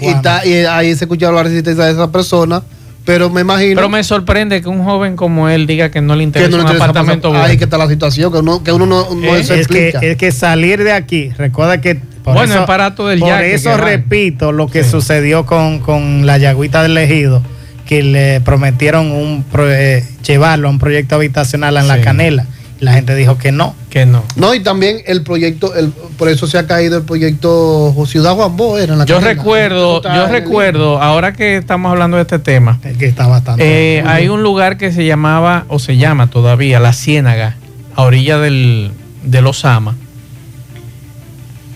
[0.66, 2.62] ahí se escucha la resistencia de esa persona,
[3.06, 6.20] pero me imagino Pero me sorprende que un joven como él diga que no le
[6.20, 7.44] que interesa no le un apartamento pasar- bueno.
[7.44, 9.88] Ahí que está la situación, que uno, que uno no, no Eh, se es que,
[9.88, 9.98] explica.
[10.06, 13.54] es que salir de aquí, recuerda que por Bueno, eso, el aparato del por yaque
[13.54, 14.90] eso que repito lo que Sí.
[14.90, 17.42] sucedió con, con la yagüita del ejido,
[17.86, 22.46] que le prometieron un pro- eh, llevarlo a un proyecto habitacional en la canela.
[22.80, 23.74] La gente dijo que no.
[23.88, 24.24] Que no.
[24.36, 28.56] No, y también el proyecto, el, por eso se ha caído el proyecto Ciudad Juan
[28.56, 29.34] Bo, era en la Yo Canela.
[29.34, 33.98] recuerdo, yo el- recuerdo, ahora que estamos hablando de este tema, Que está bastante.
[33.98, 37.56] eh, hay un lugar que se llamaba, o se llama todavía, La Ciénaga,
[37.94, 38.90] a orilla del,
[39.22, 39.94] de Osama.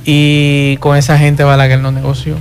[0.04, 2.34] Y con esa gente Balaguer no negoció.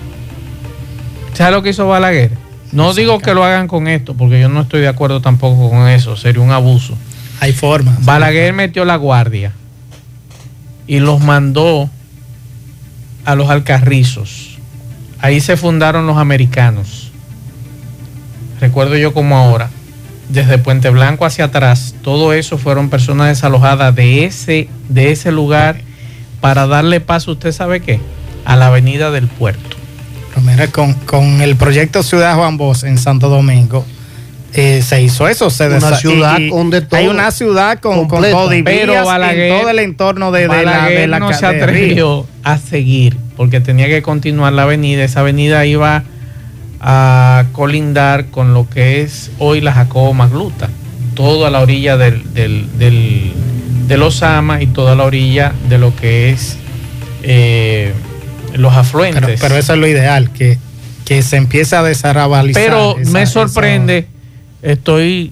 [1.34, 2.32] ¿Sabes lo que hizo Balaguer?
[2.72, 5.88] No digo que lo hagan con esto, porque yo no estoy de acuerdo tampoco con
[5.88, 6.98] eso, sería un abuso.
[7.40, 8.04] hay formas.
[8.04, 9.54] Balaguer metió la guardia
[10.88, 11.90] y los mandó
[13.26, 14.58] a los alcarrizos.
[15.20, 17.12] Ahí se fundaron los americanos.
[18.60, 19.70] Recuerdo yo como ahora.
[20.30, 25.80] Desde Puente Blanco hacia atrás, todo eso fueron personas desalojadas de ese, de ese lugar
[26.42, 28.02] para darle paso, ¿usted sabe qué?
[28.44, 29.77] A la avenida del puerto.
[30.46, 33.86] Pero mira, con, con el proyecto Ciudad Juan Bosch en Santo Domingo,
[34.54, 35.50] eh, se hizo eso.
[35.50, 37.00] Se Una ciudad y- de todo.
[37.00, 40.48] Hay una ciudad con, con todo y Pero Balaguer- en todo el entorno de, de
[40.48, 44.64] la, Balaguer de la no se de atrevió a seguir porque tenía que continuar la
[44.64, 45.04] avenida.
[45.04, 46.04] Esa avenida iba
[46.80, 50.70] a colindar con lo que es hoy la Jacobo Magluta,
[51.16, 53.34] todo a la orilla del, del, del,
[53.88, 56.58] del Osama y toda la orilla de lo que es
[57.24, 57.94] eh,
[58.58, 59.22] los afluentes.
[59.24, 60.58] Pero, pero eso es lo ideal, que,
[61.06, 62.62] que se empiece a desarrabalizar.
[62.64, 64.08] Pero esa- me esa- sorprende,
[64.62, 65.32] estoy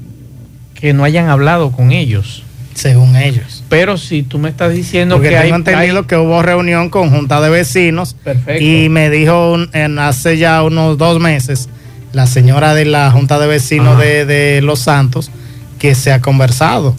[0.74, 2.44] que no hayan hablado con ellos.
[2.76, 3.64] según ellos.
[3.70, 6.90] Pero si tú me estás diciendo Porque que tengo hay, entendido hay- que hubo reunión
[6.90, 8.62] con junta de vecinos Perfecto.
[8.62, 11.70] y me dijo un- en hace ya unos dos meses
[12.12, 15.32] la señora de la junta de vecinos de, de Los Santos
[15.80, 16.98] que se ha conversado.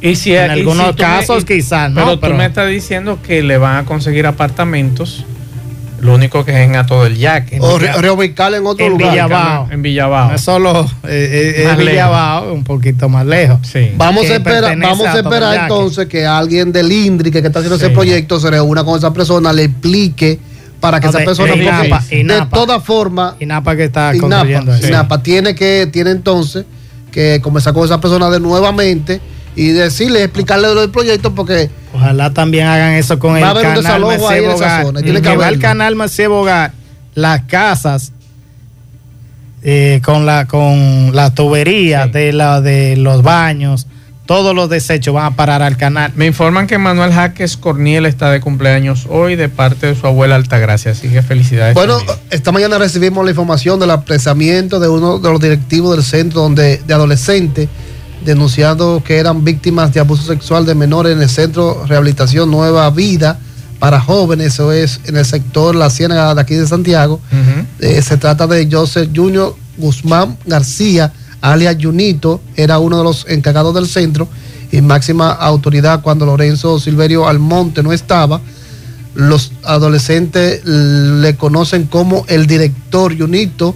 [0.00, 1.96] Y si, En y algunos si tú casos quizás, ¿no?
[2.02, 5.24] Pero tú Pero- me estás diciendo que le van a conseguir apartamentos,
[6.00, 7.58] lo único que es en Ato del Yaque.
[7.60, 9.10] O re- reubicar en otro en lugar.
[9.10, 9.68] Villabao.
[9.72, 10.28] En Villabao.
[10.28, 11.78] No es solo eh, eh, lejos.
[11.78, 13.58] Villabao, un poquito más lejos.
[13.66, 13.90] Sí.
[13.96, 17.90] Vamos a esperar, vamos a esperar entonces que alguien del INDRI que, está haciendo ese
[17.90, 20.38] proyecto se reúna con esa persona, le explique
[20.78, 22.56] para que No, esa de- persona, de INAPA, de INAPA.
[22.56, 24.86] todas formas, INAPA que está construyendo INAPA, eso.
[24.86, 26.64] INAPA tiene que, tiene entonces
[27.10, 29.20] que conversar con esa persona de nuevamente
[29.58, 33.50] y decirle, explicarle lo del proyecto porque Ojalá también hagan eso con Va el a
[33.50, 36.72] haber un canal desalojo ahí en esa Merced zona, tiene que el canal Merced Bogar,
[37.14, 38.12] las casas
[39.64, 43.88] eh, con la con la tubería de la de los baños,
[44.26, 46.12] todos los desechos van a parar al canal.
[46.14, 50.36] Me informan que Manuel Jaques Corniel está de cumpleaños hoy de parte de su abuela
[50.36, 51.74] Altagracia, así que felicidades.
[51.74, 52.18] Bueno, también.
[52.30, 56.76] esta mañana recibimos la información del apresamiento de uno de los directivos del centro donde
[56.86, 57.68] de adolescentes
[58.24, 63.38] denunciando que eran víctimas de abuso sexual de menores en el centro Rehabilitación Nueva Vida
[63.78, 67.20] para jóvenes, eso es en el sector La Ciénaga de aquí de Santiago.
[67.78, 73.74] Eh, se trata de Joseph Junior Guzmán García, alias Junito, era uno de los encargados
[73.74, 74.28] del centro
[74.72, 78.40] y máxima autoridad cuando Lorenzo Silverio Almonte no estaba.
[79.14, 83.74] Los adolescentes le conocen como el director Junito.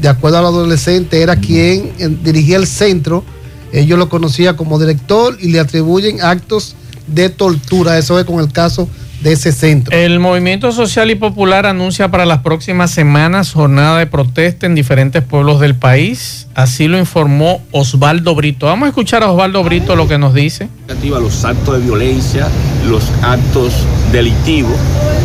[0.00, 1.92] De acuerdo al adolescente, era quien
[2.24, 3.22] dirigía el centro.
[3.72, 6.74] Ellos lo conocían como director y le atribuyen actos
[7.06, 7.98] de tortura.
[7.98, 8.88] Eso es con el caso
[9.22, 9.96] de ese centro.
[9.96, 15.22] El Movimiento Social y Popular anuncia para las próximas semanas jornada de protesta en diferentes
[15.22, 16.48] pueblos del país.
[16.54, 18.66] Así lo informó Osvaldo Brito.
[18.66, 20.68] Vamos a escuchar a Osvaldo Brito lo que nos dice.
[20.88, 22.48] los actos de violencia,
[22.88, 23.74] los actos
[24.12, 24.76] delictivos,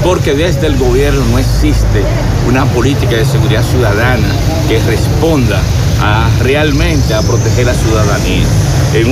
[0.04, 2.04] porque desde el gobierno no existe
[2.48, 4.28] una política de seguridad ciudadana
[4.68, 5.62] que responda
[6.02, 8.46] a realmente a proteger a la ciudadanía.
[8.94, 9.08] En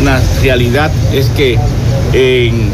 [0.00, 1.58] una realidad es que
[2.12, 2.70] en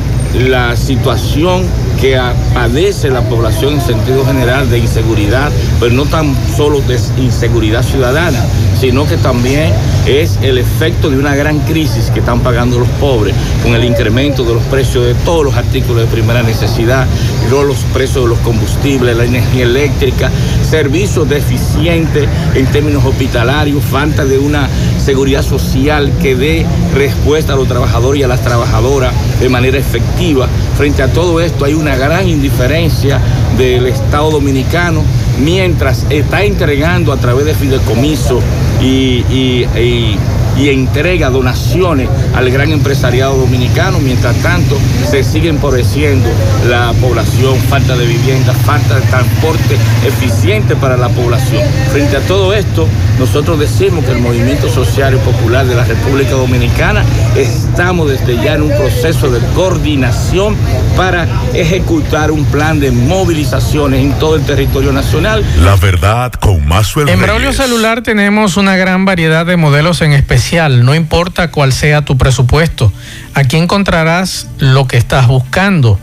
[0.51, 1.67] la situación
[2.01, 2.19] que
[2.55, 8.41] padece la población en sentido general de inseguridad, pero no tan solo de inseguridad ciudadana,
[8.83, 9.73] sino que también
[10.07, 14.43] es el efecto de una gran crisis que están pagando los pobres con el incremento
[14.43, 17.07] de los precios de todos los artículos de primera necesidad,
[17.49, 20.33] los precios de los combustibles, la energía eléctrica,
[20.69, 24.69] servicios deficientes en términos hospitalarios, falta de una
[24.99, 30.49] seguridad social que dé respuesta a los trabajadores y a las trabajadoras de manera efectiva.
[30.77, 33.21] Frente a todo esto hay una gran indiferencia
[33.57, 35.05] del Estado dominicano
[35.39, 38.41] mientras está entregando a través de fideicomiso
[38.83, 40.19] y, y- y-
[40.57, 44.79] y entrega donaciones al gran empresariado dominicano, mientras tanto
[45.11, 46.29] se sigue empobreciendo
[46.69, 51.63] la población, falta de vivienda, falta de transporte eficiente para la población.
[51.93, 52.87] Frente a todo esto,
[53.19, 57.05] nosotros decimos que el movimiento social y popular de la República Dominicana
[57.37, 60.57] estamos desde ya en un proceso de coordinación
[60.97, 67.09] para ejecutar un plan de movilizaciones en todo el territorio nacional La verdad con Mazuel
[67.09, 67.21] En.
[67.21, 70.42] Braulio Celular tenemos una gran variedad de modelos en especial,
[70.85, 72.93] no importa cuál sea tu presupuesto.
[73.33, 75.99] Aquí encontrarás lo que estás buscando.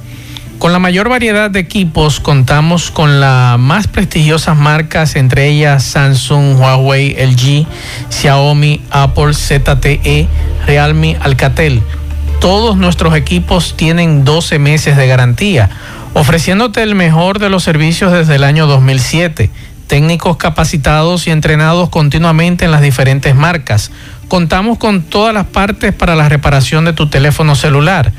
[0.58, 6.60] Con la mayor variedad de equipos contamos con las más prestigiosas marcas, entre ellas Samsung,
[6.60, 7.68] Huawei, LG,
[8.10, 10.28] Xiaomi, Apple, ZTE,
[10.66, 11.82] Realme, Alcatel.
[12.42, 15.70] Todos nuestros equipos tienen 12 meses de garantía,
[16.14, 19.52] ofreciéndote el mejor de los servicios desde el año 2007.
[19.88, 23.92] Técnicos capacitados y entrenados continuamente en las diferentes marcas.
[24.30, 28.14] Contamos con todas las partes para la reparación de tu teléfono celular.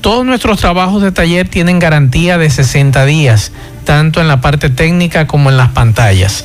[0.00, 3.52] Todos nuestros trabajos de taller tienen garantía de 60 días,
[3.84, 6.44] tanto en la parte técnica como en las pantallas.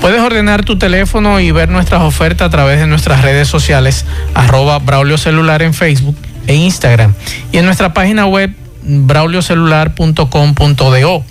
[0.00, 4.78] Puedes ordenar tu teléfono y ver nuestras ofertas a través de nuestras redes sociales, arroba
[4.78, 7.12] Braulio Celular en Facebook e Instagram,
[7.52, 11.24] y en nuestra página web brauliocelular.com.do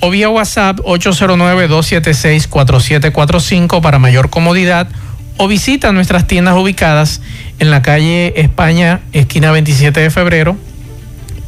[0.00, 4.88] o vía WhatsApp 809-276-4745 para mayor comodidad
[5.36, 7.20] o visita nuestras tiendas ubicadas
[7.58, 10.56] en la calle España, esquina 27 de febrero,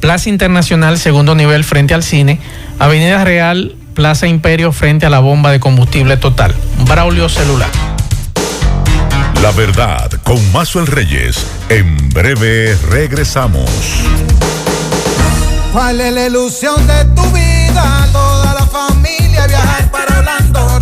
[0.00, 2.40] Plaza Internacional, segundo nivel frente al cine,
[2.78, 6.54] Avenida Real, Plaza Imperio frente a la bomba de combustible total.
[6.86, 7.68] Braulio Celular.
[9.42, 11.44] La verdad con Mazuel Reyes.
[11.68, 13.70] En breve regresamos.
[15.72, 18.08] ¿Cuál es la ilusión de tu vida?
[18.12, 20.77] Toda la familia viajar para Orlando,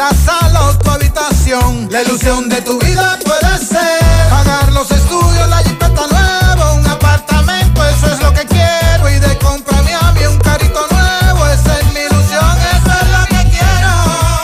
[0.00, 1.88] la sala tu habitación.
[1.90, 7.84] La ilusión de tu vida puede ser pagar los estudios, la jipeta nueva, un apartamento,
[7.84, 9.10] eso es lo que quiero.
[9.10, 9.92] Y de compra mí
[10.26, 13.90] un carrito nuevo, esa es mi ilusión, eso es lo que quiero.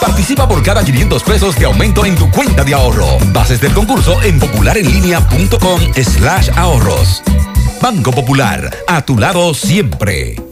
[0.03, 3.17] Participa por cada 500 pesos de aumento en tu cuenta de ahorro.
[3.33, 7.23] Bases del concurso en popularenlinea.com slash ahorros.
[7.81, 10.46] Banco Popular, a tu lado siempre.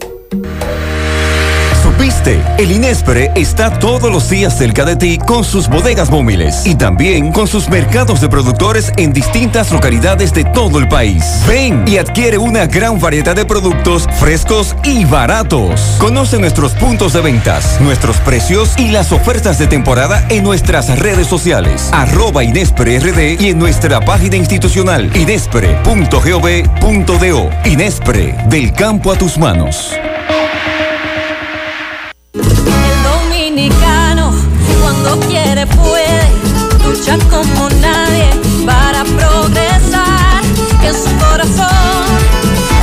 [1.95, 2.41] Supiste?
[2.57, 7.31] El Inespre está todos los días cerca de ti con sus bodegas móviles y también
[7.31, 11.23] con sus mercados de productores en distintas localidades de todo el país.
[11.47, 15.97] Ven y adquiere una gran variedad de productos frescos y baratos.
[15.99, 21.27] Conoce nuestros puntos de ventas, nuestros precios y las ofertas de temporada en nuestras redes
[21.27, 21.89] sociales.
[21.93, 27.49] Arroba Inespre RD y en nuestra página institucional inespre.gov.do.
[27.65, 29.95] Inespre, del campo a tus manos.
[36.95, 38.29] Lucha como nadie
[38.65, 40.41] para progresar.
[40.81, 42.05] En su corazón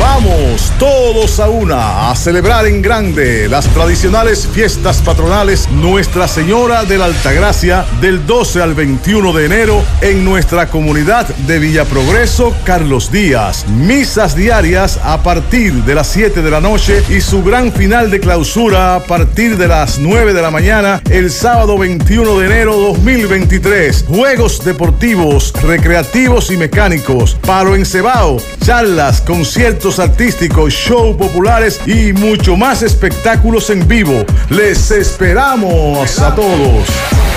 [0.00, 6.98] Vamos todos a una a celebrar en grande las tradicionales fiestas patronales Nuestra Señora de
[6.98, 13.10] la Altagracia del 12 al 21 de enero en nuestra comunidad de Villa Progreso, Carlos
[13.10, 13.66] Díaz.
[13.68, 18.20] Misas diarias a partir de las 7 de la noche y su gran final de
[18.20, 24.04] clausura a partir de las 9 de la mañana el sábado 21 de enero 2023.
[24.08, 32.82] Juegos deportivos, recreativos y mecánicos, palo encebado, charlas, conciertos artísticos, show populares y mucho más
[32.82, 34.24] espectáculos en vivo.
[34.48, 37.29] Les esperamos a todos.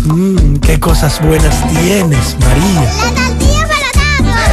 [0.05, 2.83] Mmm, qué cosas buenas tienes, María.
[2.83, 3.91] La tortilla para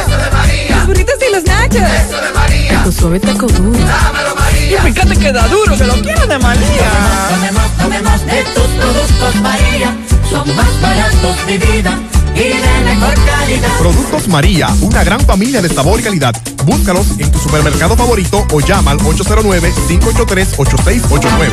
[0.04, 0.76] Eso de María.
[0.76, 1.76] Los burritos y los nachos.
[1.76, 2.82] Eso de María.
[2.82, 3.78] Tu suave taco duro.
[3.78, 4.49] Dámelo, María.
[4.70, 6.92] Y fíjate que da duro, que lo quiero de María.
[7.28, 9.96] Tomemos, tomemos de tus productos, María.
[10.30, 11.98] Son más baratos de vida
[12.36, 13.78] y de mejor calidad.
[13.80, 16.36] Productos María, una gran familia de sabor y calidad.
[16.64, 21.50] Búscalos en tu supermercado favorito o llama al 809-583-8689.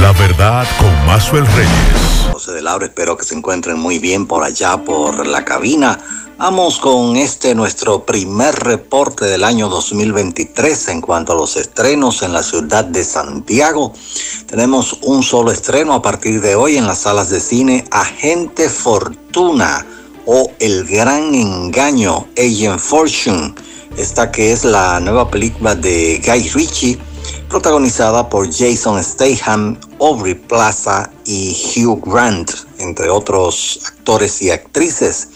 [0.00, 2.28] La verdad con Mazuel Reyes.
[2.32, 5.98] José de Laura, espero que se encuentren muy bien por allá, por la cabina.
[6.38, 12.32] Vamos con este nuestro primer reporte del año 2023 en cuanto a los estrenos en
[12.32, 13.92] la ciudad de Santiago.
[14.46, 19.86] Tenemos un solo estreno a partir de hoy en las salas de cine Agente Fortuna
[20.26, 23.54] o El Gran Engaño, Agent Fortune.
[23.96, 26.98] Esta que es la nueva película de Guy Ritchie
[27.48, 35.28] protagonizada por Jason Statham, Aubrey Plaza y Hugh Grant, entre otros actores y actrices.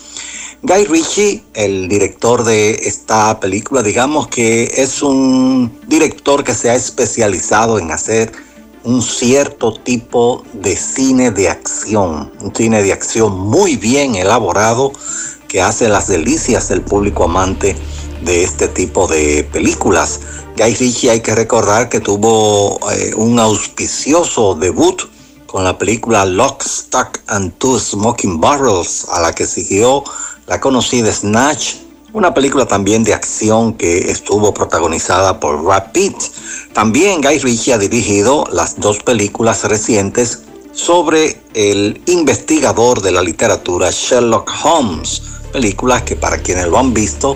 [0.62, 6.75] Guy Ritchie, el director de esta película, digamos que es un director que se ha
[6.75, 8.33] especializado en hacer
[8.83, 14.92] un cierto tipo de cine de acción, un cine de acción muy bien elaborado
[15.47, 17.77] que hace las delicias del público amante
[18.23, 20.21] de este tipo de películas.
[20.57, 25.03] Guy Ritchie hay que recordar que tuvo eh, un auspicioso debut
[25.57, 30.05] con la película Lock, Stock and Two Smoking Barrels, a la que siguió
[30.47, 31.77] la conocida Snatch,
[32.12, 36.14] una película también de acción que estuvo protagonizada por Brad Pitt.
[36.75, 40.42] También Guy Ritchie ha dirigido las dos películas recientes
[40.73, 45.23] sobre el investigador de la literatura Sherlock Holmes,
[45.55, 47.35] películas que para quienes lo han visto,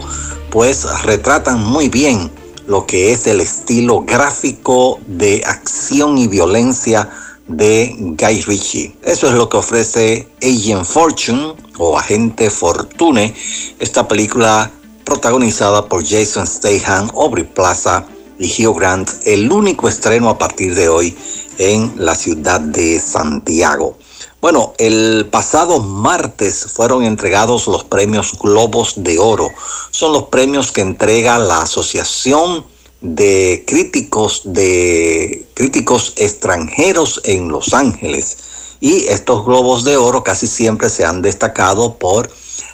[0.50, 2.30] pues retratan muy bien
[2.66, 7.08] lo que es el estilo gráfico de acción y violencia
[7.50, 8.96] de Guy Ritchie.
[9.02, 13.34] Eso es lo que ofrece Agent Fortune o Agente Fortune,
[13.78, 14.70] esta película
[15.04, 18.06] protagonizada por Jason Statham, Aubrey Plaza
[18.38, 21.16] y Hugh Grant, el único estreno a partir de hoy
[21.58, 23.98] en la ciudad de Santiago.
[24.40, 29.50] Bueno, el pasado martes fueron entregados los premios Globos de Oro.
[29.90, 32.64] Son los premios que entrega la Asociación
[33.00, 38.38] de Críticos de Críticos Extranjeros en Los Ángeles.
[38.80, 42.30] Y estos Globos de Oro casi siempre se han destacado por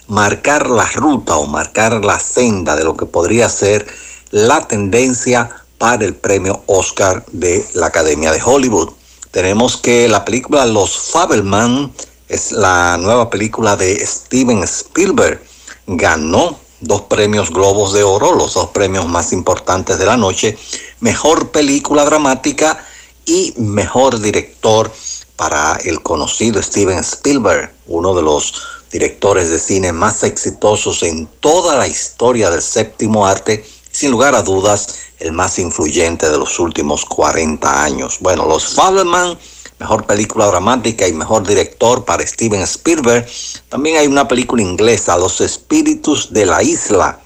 [0.08, 3.86] marcar la ruta o marcar la senda de lo que podría ser
[4.30, 8.90] la tendencia para el premio Oscar de la Academia de Hollywood.
[9.30, 11.92] Tenemos que la película Los Fabelman
[12.28, 15.42] es la nueva película de Steven Spielberg.
[15.86, 20.58] Ganó dos premios Globos de Oro, los dos premios más importantes de la noche,
[21.00, 22.84] mejor película dramática
[23.24, 24.90] y mejor director
[25.36, 28.54] para el conocido Steven Spielberg, uno de los
[28.90, 34.42] directores de cine más exitosos en toda la historia del séptimo arte, sin lugar a
[34.42, 38.18] dudas, el más influyente de los últimos 40 años.
[38.20, 39.38] Bueno, Los Fabelman,
[39.78, 43.26] mejor película dramática y mejor director para Steven Spielberg.
[43.68, 47.20] También hay una película inglesa, Los Espíritus de la Isla,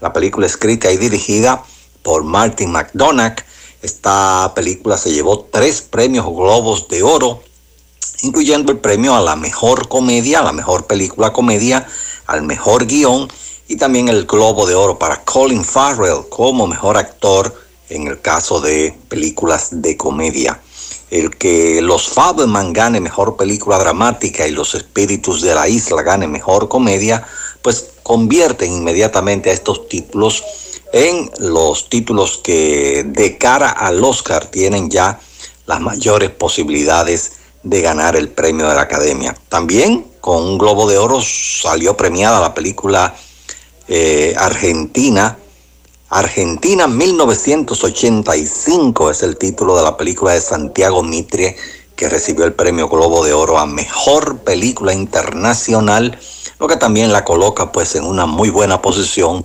[0.00, 1.62] la película escrita y dirigida
[2.02, 3.44] por Martin McDonagh.
[3.82, 7.42] Esta película se llevó tres premios Globos de Oro,
[8.22, 11.86] incluyendo el premio a la mejor comedia, a la mejor película comedia,
[12.26, 13.28] al mejor guion
[13.68, 17.54] y también el Globo de Oro para Colin Farrell como mejor actor
[17.88, 20.60] en el caso de películas de comedia.
[21.10, 26.26] El que Los Fabelman gane mejor película dramática y Los Espíritus de la Isla gane
[26.26, 27.26] mejor comedia,
[27.62, 30.44] pues convierten inmediatamente a estos títulos
[30.92, 35.20] en los títulos que de cara al Oscar tienen ya
[35.66, 37.32] las mayores posibilidades
[37.62, 39.36] de ganar el premio de la Academia.
[39.48, 43.14] También con un Globo de Oro salió premiada la película
[43.88, 45.36] eh, Argentina.
[46.08, 51.56] Argentina 1985 es el título de la película de Santiago Mitre
[51.96, 56.16] que recibió el premio Globo de Oro a Mejor Película Internacional,
[56.60, 59.42] lo que también la coloca pues en una muy buena posición,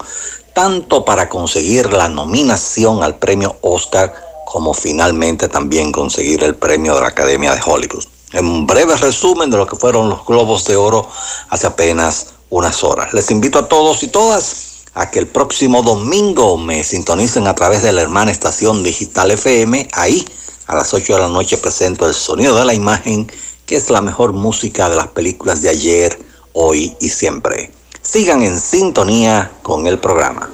[0.54, 4.14] tanto para conseguir la nominación al premio Oscar
[4.46, 8.06] como finalmente también conseguir el premio de la Academia de Hollywood.
[8.34, 11.10] En un breve resumen de lo que fueron los Globos de Oro
[11.50, 13.16] hace apenas unas horas.
[13.16, 17.82] Les invito a todos y todas a que el próximo domingo me sintonicen a través
[17.84, 19.88] de la hermana estación digital FM.
[19.94, 20.26] Ahí
[20.68, 23.32] a las 8 de la noche presento el sonido de la imagen,
[23.66, 26.20] que es la mejor música de las películas de ayer,
[26.54, 27.72] hoy y siempre.
[28.02, 30.50] Sigan en sintonía con el programa.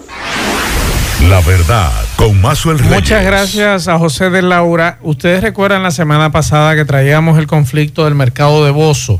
[1.27, 2.93] La verdad, con Mazuel Reyes.
[2.93, 4.99] Muchas gracias a José de Laura.
[5.01, 9.19] Ustedes recuerdan la semana pasada que traíamos el conflicto del mercado de Bozo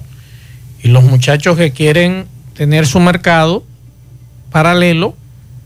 [0.84, 3.63] y los muchachos que quieren tener su mercado
[4.51, 5.15] paralelo.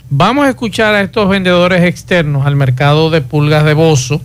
[0.09, 4.21] Vamos a escuchar a estos vendedores externos al mercado de pulgas de Bozo.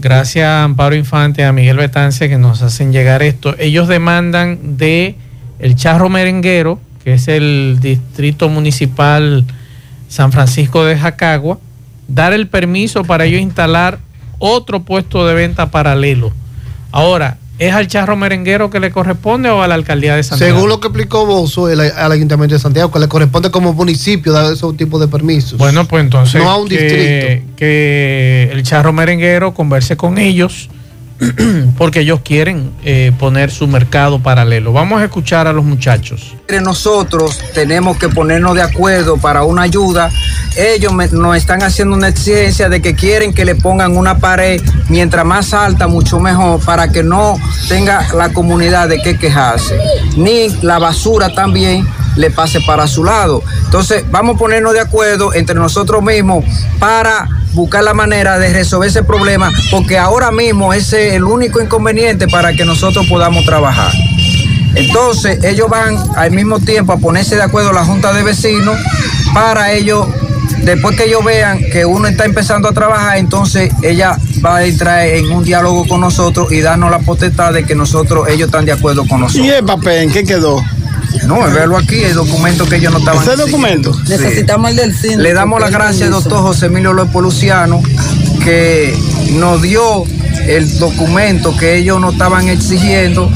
[0.00, 3.54] Gracias a Amparo Infante a Miguel Betancia que nos hacen llegar esto.
[3.58, 5.16] Ellos demandan de
[5.58, 9.44] el Charro Merenguero, que es el distrito municipal
[10.08, 11.58] San Francisco de Jacagua,
[12.08, 13.98] dar el permiso para ellos instalar
[14.38, 16.32] otro puesto de venta paralelo.
[16.92, 20.54] Ahora, ¿es al charro merenguero que le corresponde o a la alcaldía de Santiago?
[20.54, 24.32] Según lo que explicó Bozo el- al Ayuntamiento de Santiago, que le corresponde como municipio
[24.32, 25.58] dar esos tipos de permisos.
[25.58, 27.52] Bueno, pues entonces No a un que, distrito.
[27.56, 30.68] que el charro merenguero converse con ellos
[31.78, 34.72] porque ellos quieren eh, poner su mercado paralelo.
[34.72, 36.34] Vamos a escuchar a los muchachos.
[36.62, 40.10] Nosotros tenemos que ponernos de acuerdo para una ayuda.
[40.56, 45.24] Ellos nos están haciendo una exigencia de que quieren que le pongan una pared mientras
[45.24, 47.36] más alta, mucho mejor, para que no
[47.68, 49.78] tenga la comunidad de qué quejarse.
[50.16, 51.86] Ni la basura también
[52.16, 53.42] le pase para su lado.
[53.64, 56.44] Entonces, vamos a ponernos de acuerdo entre nosotros mismos
[56.78, 61.60] para buscar la manera de resolver ese problema, porque ahora mismo ese es el único
[61.60, 63.92] inconveniente para que nosotros podamos trabajar.
[64.74, 68.76] Entonces, ellos van al mismo tiempo a ponerse de acuerdo la Junta de Vecinos
[69.32, 70.06] para ellos,
[70.62, 75.06] después que ellos vean que uno está empezando a trabajar, entonces ella va a entrar
[75.06, 78.72] en un diálogo con nosotros y darnos la potestad de que nosotros, ellos están de
[78.72, 79.46] acuerdo con nosotros.
[79.46, 80.62] ¿Y el papel en qué quedó?
[81.26, 83.92] No, es verlo aquí, el documento que ellos no estaban ¿Ese documento?
[84.08, 87.82] Necesitamos el del cine, Le damos las gracias al doctor José Emilio López Luciano
[88.44, 88.96] que
[89.32, 90.04] nos dio
[90.46, 93.30] el documento que ellos no estaban exigiendo,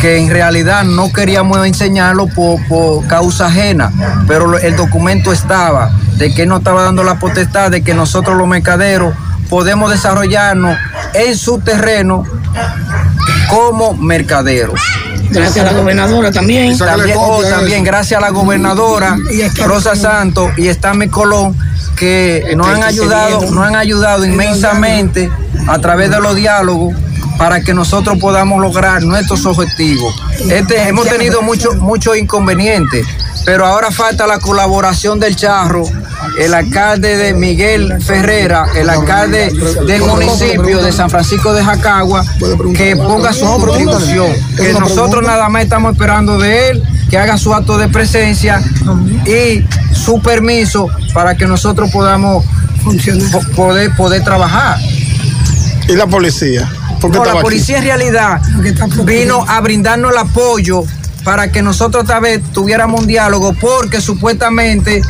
[0.00, 3.92] que en realidad no queríamos enseñarlo por, por causa ajena,
[4.26, 8.36] pero el documento estaba, de que él nos estaba dando la potestad de que nosotros
[8.36, 9.14] los mercaderos
[9.48, 10.76] podemos desarrollarnos
[11.14, 12.24] en su terreno
[13.48, 14.80] como mercaderos.
[15.30, 16.76] Gracias a la gobernadora también.
[16.76, 19.16] También, oh, también gracias a la gobernadora
[19.64, 21.56] Rosa Santos y Estame Colón
[21.96, 25.30] que nos han ayudado, nos han ayudado inmensamente
[25.66, 26.94] a través de los diálogos
[27.38, 30.14] para que nosotros podamos lograr nuestros objetivos.
[30.50, 33.06] Este, hemos tenido muchos mucho inconvenientes,
[33.44, 35.84] pero ahora falta la colaboración del Charro,
[36.38, 39.50] el alcalde de Miguel Ferrera, el alcalde
[39.86, 42.24] del municipio de San Francisco de Jacagua,
[42.76, 47.54] que ponga su contribución, que nosotros nada más estamos esperando de él, que haga su
[47.54, 48.62] acto de presencia
[49.26, 49.64] y
[49.94, 52.44] su permiso para que nosotros podamos
[53.32, 54.78] po- poder, poder trabajar.
[55.88, 56.70] ¿Y la policía?
[57.00, 57.42] ¿Por qué No, estaba la aquí?
[57.42, 58.40] policía en realidad
[59.04, 60.82] vino a brindarnos el apoyo
[61.24, 65.02] para que nosotros otra vez tuviéramos un diálogo, porque supuestamente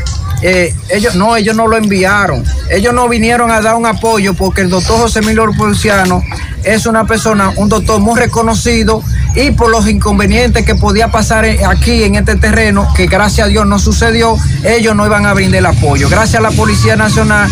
[0.42, 2.44] eh, ellos no, ellos no lo enviaron.
[2.70, 6.22] Ellos no vinieron a dar un apoyo porque el doctor José Emilio Porciano
[6.64, 9.02] es una persona, un doctor muy reconocido
[9.34, 13.66] y por los inconvenientes que podía pasar aquí en este terreno, que gracias a Dios
[13.66, 16.08] no sucedió, ellos no iban a brindar el apoyo.
[16.08, 17.48] Gracias a la Policía Nacional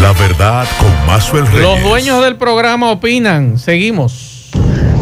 [0.00, 1.62] La verdad con Mazuel Reyes.
[1.62, 3.58] Los dueños del programa opinan.
[3.58, 4.48] Seguimos.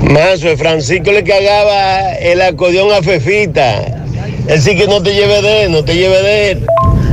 [0.02, 3.97] Mazo, Francisco le cagaba el acordeón a Fefita.
[4.48, 6.66] Él sí que no te lleve de él, no te lleve de él.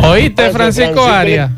[0.04, 1.52] Oíste, Francisco le- Arias,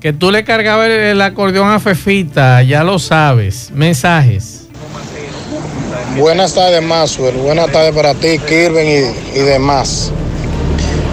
[0.00, 3.70] que tú le cargabas el, el acordeón a Fefita, ya lo sabes.
[3.74, 4.66] Mensajes.
[6.16, 7.34] Buenas tardes, Maxwell.
[7.36, 10.12] Buenas tardes para ti, Kirben y, y demás.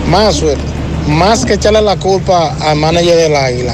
[0.07, 0.57] Maxwell,
[1.07, 3.73] más que echarle la culpa al manager del Águila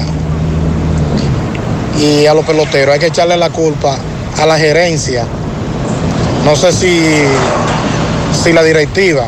[2.00, 3.98] y a los peloteros, hay que echarle la culpa
[4.40, 5.24] a la gerencia.
[6.44, 7.22] No sé si,
[8.42, 9.26] si la directiva.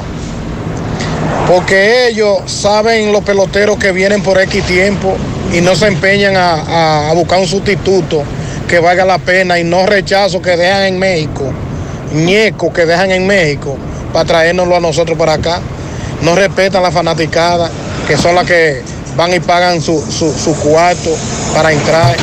[1.49, 5.14] Porque ellos saben los peloteros que vienen por X tiempo
[5.53, 8.22] y no se empeñan a, a- a buscar un sustituto
[8.68, 11.53] que valga la pena y no rechazo que dejan en México,
[12.14, 13.76] ñeco que dejan en México
[14.12, 15.61] para traérnoslo a nosotros para acá.
[16.22, 17.70] No respetan la fanaticada,
[18.09, 18.80] que son las que
[19.16, 21.11] van y pagan su, su, su cuarto
[21.55, 22.16] para entrar,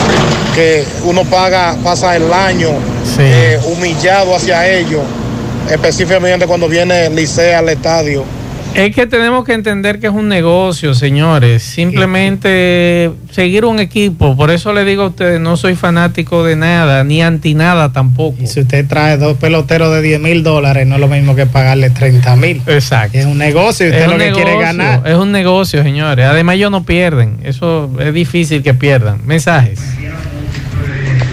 [0.55, 2.69] que uno paga, pasa el año
[3.19, 5.01] eh, humillado hacia ellos,
[5.69, 8.23] específicamente cuando viene Licea al estadio.
[8.73, 11.61] Es que tenemos que entender que es un negocio, señores.
[11.61, 14.37] Simplemente seguir un equipo.
[14.37, 18.37] Por eso le digo a ustedes, no soy fanático de nada, ni anti nada tampoco.
[18.41, 21.45] Y si usted trae dos peloteros de 10 mil dólares, no es lo mismo que
[21.45, 22.61] pagarle 30 mil.
[22.65, 23.17] Exacto.
[23.17, 25.01] Es un negocio y usted Es lo un que quiere negocio, ganar.
[25.05, 26.25] Es un negocio, señores.
[26.25, 27.39] Además, ellos no pierden.
[27.43, 29.19] Eso es difícil que pierdan.
[29.25, 29.81] Mensajes.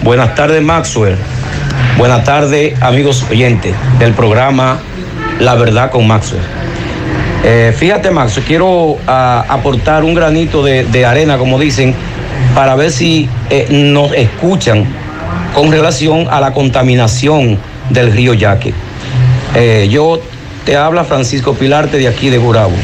[0.03, 1.17] Buenas tardes, Maxwell.
[1.97, 4.79] Buenas tardes, amigos oyentes del programa
[5.39, 6.43] La Verdad con Maxwell.
[7.45, 11.95] Eh, fíjate, Maxwell, quiero ah, aportar un granito de, arena, como dicen,
[12.55, 14.85] para ver si eh, nos escuchan
[15.55, 17.59] con relación a la contaminación
[17.91, 18.75] del río Yaque.
[19.55, 20.21] Eh, yo
[20.65, 22.75] te habla Francisco Pilarte de aquí de Gurabo.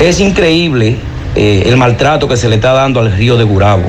[0.00, 0.96] Es increíble
[1.36, 3.88] el maltrato que se le está dando al río de Gurabo.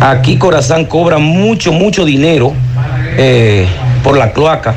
[0.00, 2.54] Aquí Corazán cobra mucho, mucho dinero
[4.02, 4.76] por la cloaca.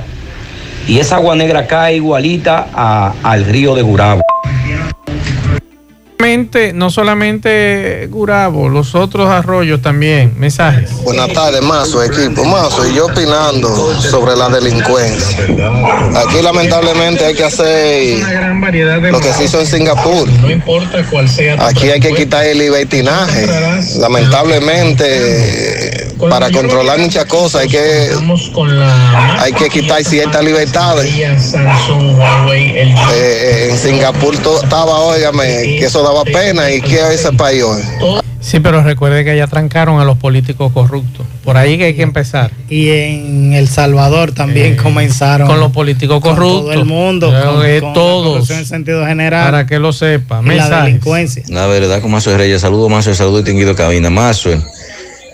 [0.88, 4.22] Y esa agua negra cae igualita a- al río de Gurabo.
[6.74, 10.34] No solamente Gurabo, los otros arroyos también.
[10.38, 10.92] Mensajes.
[11.04, 12.44] Buenas tardes, Mazo, equipo.
[12.44, 15.40] Mazo, y yo opinando sobre la delincuencia.
[16.20, 18.20] Aquí lamentablemente hay que hacer
[19.12, 20.28] lo que se hizo en Singapur.
[20.42, 21.56] No importa cuál sea.
[21.66, 23.48] Aquí hay que quitar el libertinaje.
[24.00, 28.10] Lamentablemente, para controlar muchas cosas hay que,
[29.40, 31.06] hay que quitar ciertas libertades.
[31.14, 31.36] Eh,
[33.14, 35.46] eh, en Singapur to- estaba, óigame,
[35.80, 37.82] que eso daba pena y que ese país hoy.
[38.42, 41.26] Sí, pero recuerde que ya trancaron a los políticos corruptos.
[41.44, 42.52] Por ahí que hay que empezar.
[42.70, 45.46] Y en El Salvador también comenzaron.
[45.48, 46.62] Con los políticos con corruptos.
[46.62, 47.28] todo el mundo.
[47.32, 48.50] Con- que con todos.
[48.50, 49.46] en sentido general.
[49.52, 50.42] Para que lo sepa.
[50.42, 51.44] la delincuencia.
[51.50, 54.10] La verdad, con Mazo Reyes, saludo Mazo, saludo distinguido cabina.
[54.10, 54.52] Mazo,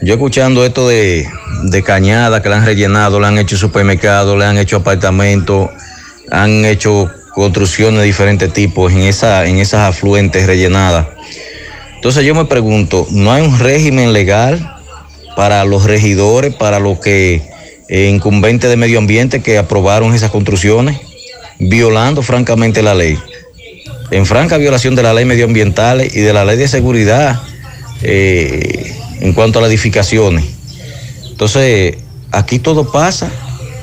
[0.06, 1.28] yo escuchando esto de,
[1.64, 5.72] de cañada que le han rellenado, le han hecho supermercados, le han hecho apartamentos,
[6.30, 11.08] han hecho construcciones de diferentes tipos en esas afluentes rellenadas.
[11.96, 14.76] Entonces yo me pregunto, ¿no hay un régimen legal
[15.36, 17.42] para los regidores, para los que
[17.90, 21.00] eh, incumbentes de medio ambiente que aprobaron esas construcciones,
[21.58, 23.18] violando francamente la ley?
[24.12, 27.42] en franca violación de la ley medioambiental y de la ley de seguridad
[28.04, 30.44] eh, en cuanto a las edificaciones.
[31.32, 31.98] Entonces,
[32.32, 33.30] aquí todo pasa.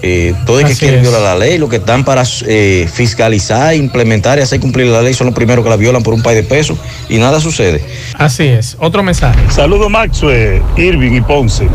[0.04, 4.38] eh, todo el que quiere violar la ley, los que están para eh, fiscalizar, implementar
[4.38, 6.42] y hacer cumplir la ley son los primeros que la violan por un par de
[6.42, 6.76] pesos
[7.08, 7.84] y nada sucede.
[8.18, 8.76] Así es.
[8.80, 9.38] Otro mensaje.
[9.50, 11.68] Saludos Maxwell, Irving y Ponce.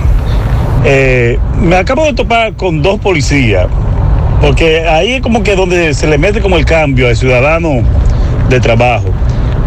[0.83, 3.67] Eh, me acabo de topar con dos policías,
[4.41, 7.81] porque ahí es como que donde se le mete como el cambio al ciudadano
[8.49, 9.05] de trabajo.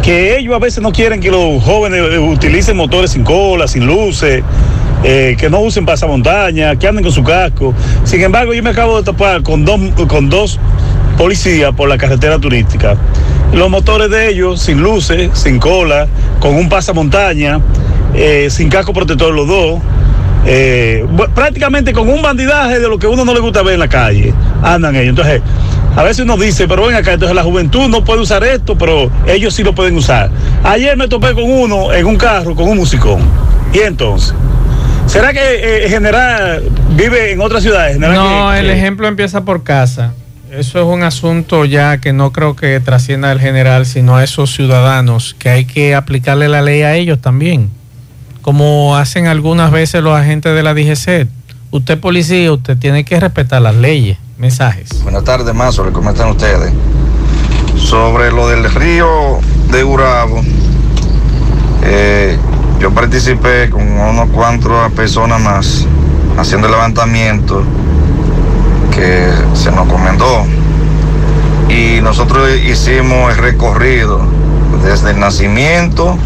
[0.02, 3.86] Que ellos a veces no quieren que los jóvenes eh, utilicen motores sin cola, sin
[3.86, 4.42] luces,
[5.04, 7.74] eh, que no usen pasamontaña, que anden con su casco.
[8.04, 9.78] Sin embargo, yo me acabo de topar con dos,
[10.08, 10.58] con dos
[11.18, 12.96] policías por la carretera turística.
[13.52, 17.60] Los motores de ellos sin luces, sin cola, con un pasamontaña,
[18.14, 19.80] eh, sin casco protector los dos.
[21.34, 24.32] prácticamente con un bandidaje de lo que uno no le gusta ver en la calle,
[24.62, 25.10] andan ellos.
[25.10, 25.42] Entonces,
[25.96, 29.10] a veces uno dice, pero ven acá, entonces la juventud no puede usar esto, pero
[29.26, 30.30] ellos sí lo pueden usar.
[30.64, 33.20] Ayer me topé con uno en un carro, con un musicón.
[33.72, 34.34] Y entonces,
[35.06, 36.62] ¿será que eh, General
[36.96, 37.98] vive en otras ciudades?
[37.98, 40.12] No, que- el que- ejemplo empieza por casa.
[40.50, 44.52] Eso es un asunto ya que no creo que trascienda al general, sino a esos
[44.52, 47.70] ciudadanos, que hay que aplicarle la ley a ellos también,
[48.42, 51.28] como hacen algunas veces los agentes de la DGC.
[51.70, 54.18] Usted policía, usted tiene que respetar las leyes.
[54.40, 55.02] Mensajes.
[55.02, 56.72] Buenas tardes, Mazo, ¿cómo están ustedes?
[57.76, 59.38] Sobre lo del río
[59.70, 60.40] de Urabo,
[61.82, 62.38] eh,
[62.78, 65.86] yo participé con unos cuantos personas más
[66.38, 67.62] haciendo el levantamiento
[68.94, 70.46] que se nos comendó.
[71.68, 74.22] Y nosotros hicimos el recorrido
[74.82, 76.16] desde el nacimiento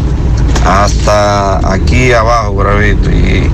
[0.65, 3.11] hasta aquí abajo, Bravito.
[3.11, 3.51] Y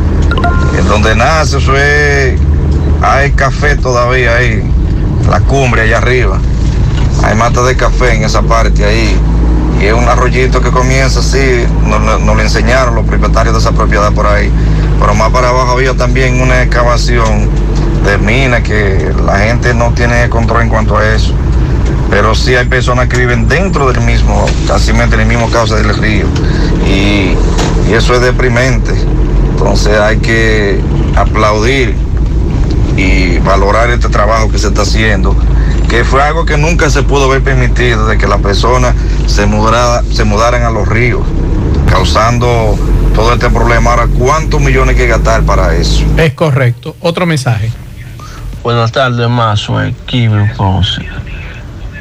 [0.78, 2.39] en donde nace, eso es,
[3.02, 4.64] hay café todavía ahí,
[5.30, 6.38] la cumbre allá arriba.
[7.24, 9.18] Hay mata de café en esa parte ahí.
[9.80, 13.72] Y es un arroyito que comienza así, nos, nos- lo enseñaron los propietarios de esa
[13.72, 14.52] propiedad por ahí.
[14.99, 17.49] Pero más para abajo había también una excavación
[18.06, 21.34] de mina que la gente no tiene control en cuanto a eso.
[22.12, 25.95] Pero sí hay personas que viven dentro del mismo, casi en el mismo cauce del
[25.97, 26.26] río.
[26.88, 27.36] Y
[27.91, 28.91] eso es deprimente.
[29.52, 30.80] Entonces hay que
[31.16, 31.95] aplaudir
[32.98, 35.36] y valorar este trabajo que se está haciendo,
[35.89, 38.96] que fue algo que nunca se pudo haber permitido, de que las personas
[39.28, 41.22] se, mudara- se mudaran a los ríos,
[41.89, 42.78] causando
[43.16, 43.92] todo este problema.
[43.92, 46.04] Ahora, ¿cuántos millones hay que gastar para eso?
[46.18, 46.96] Es correcto.
[47.02, 47.72] Otro mensaje.
[48.64, 51.02] Buenas tardes, Mazo, Kibio Ponce.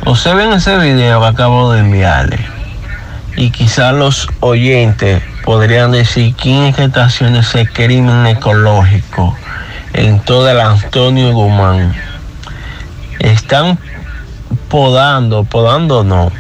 [0.07, 2.39] Usted ven ese video que acabo de enviarle
[3.37, 9.37] y quizás los oyentes podrían decir quién es que está haciendo ese crimen ecológico
[9.93, 11.95] en todo el Antonio Guzmán.
[13.19, 13.79] Están
[14.69, 16.31] podando, podando no,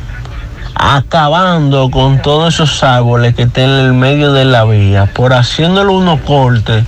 [0.74, 5.90] acabando con todos esos árboles que están en el medio de la vía, por haciéndole
[5.90, 6.84] unos cortes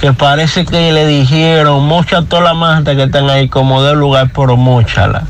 [0.00, 4.30] que parece que le dijeron, mocha toda la mata que están ahí como de lugar,
[4.34, 5.24] pero mochala.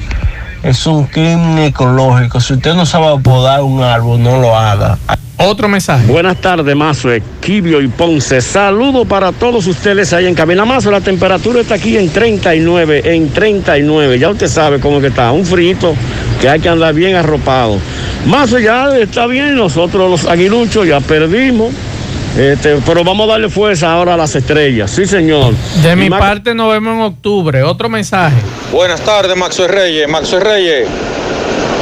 [0.63, 2.39] Es un crimen ecológico.
[2.39, 4.99] Si usted no sabe podar un árbol, no lo haga.
[5.43, 6.05] Otro mensaje.
[6.07, 7.09] Buenas tardes, Mazo,
[7.41, 8.43] Quibio y Ponce.
[8.43, 10.91] Saludo para todos ustedes ahí en Cabina Mazo.
[10.91, 14.19] La temperatura está aquí en 39, en 39.
[14.19, 15.33] Ya usted sabe cómo que está.
[15.33, 15.95] Un frito
[16.43, 17.79] que hay que andar bien arropado.
[18.27, 19.57] Mazo ya está bien.
[19.57, 21.73] Nosotros los aguiluchos ya perdimos.
[22.37, 24.91] Este, pero vamos a darle fuerza ahora a las estrellas.
[24.91, 25.55] Sí, señor.
[25.83, 27.63] De Y mi parte nos vemos en octubre.
[27.63, 28.37] Otro mensaje.
[28.71, 30.07] Buenas tardes, Maxo Reyes.
[30.07, 30.87] Maxo Reyes,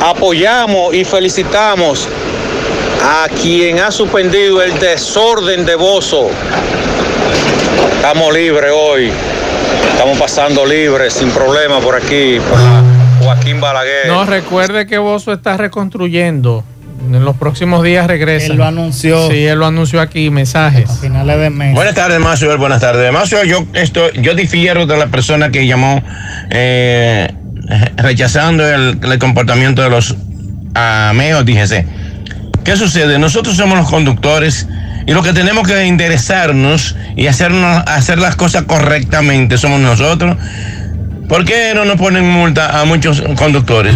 [0.00, 2.08] apoyamos y felicitamos
[3.02, 6.30] a quien ha suspendido el desorden de Bozo.
[7.96, 9.10] Estamos libres hoy.
[9.90, 12.82] Estamos pasando libres, sin problema por aquí, por la
[13.20, 14.06] Joaquín Balaguer.
[14.06, 16.64] No, recuerde que Bozo está reconstruyendo.
[17.12, 18.52] En los próximos días regresa.
[18.52, 19.30] Él lo anunció.
[19.30, 20.30] Sí, él lo anunció aquí.
[20.30, 20.90] Mensajes.
[21.00, 21.74] finales de mes.
[21.74, 22.56] Buenas tardes, Macio.
[22.58, 23.12] Buenas tardes.
[23.12, 26.02] Macio, yo, esto, yo difiero de la persona que llamó
[26.50, 27.32] eh,
[27.96, 30.16] rechazando el, el comportamiento de los
[30.74, 31.86] ameos, díjese.
[32.68, 33.18] ¿Qué sucede?
[33.18, 34.66] Nosotros somos los conductores
[35.06, 40.36] y lo que tenemos que interesarnos y hacernos, hacer las cosas correctamente somos nosotros.
[41.30, 43.94] ¿Por qué no nos ponen multa a muchos conductores?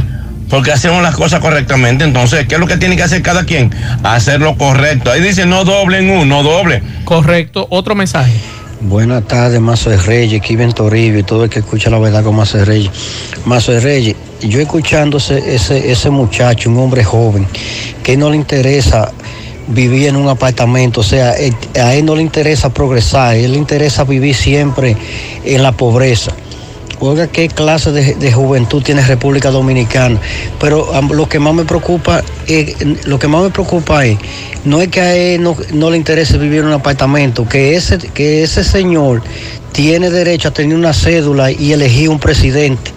[0.49, 2.05] Porque hacemos las cosas correctamente.
[2.05, 3.71] Entonces, ¿qué es lo que tiene que hacer cada quien?
[4.05, 5.13] Hacerlo correcto.
[5.13, 6.83] Ahí dice no doble en uno, no doble.
[7.05, 7.67] Correcto.
[7.69, 8.33] Otro mensaje.
[8.81, 12.37] Buenas tardes, Mazo de Reyes, Kiven Toribio y todo el que escucha la verdad con
[12.37, 12.91] Mazo de Reyes.
[13.45, 14.17] Mazo de Reyes,
[14.49, 17.47] yo escuchando ese, ese, muchacho, un hombre joven,
[18.03, 19.13] que no le interesa
[19.69, 21.35] vivir en un apartamento, o sea,
[21.81, 24.97] a él no le interesa progresar, a él le interesa vivir siempre
[25.45, 26.33] en la pobreza.
[27.05, 30.21] Oiga, qué clase de, de juventud tiene República Dominicana.
[30.61, 32.77] Pero lo que más me preocupa, eh,
[33.07, 34.19] lo que más me preocupa es,
[34.65, 37.99] no es que a él no, no le interese vivir en un apartamento, que ese,
[37.99, 39.21] que ese señor
[39.73, 42.93] tiene derecho a tener una cédula y elegir un presidente.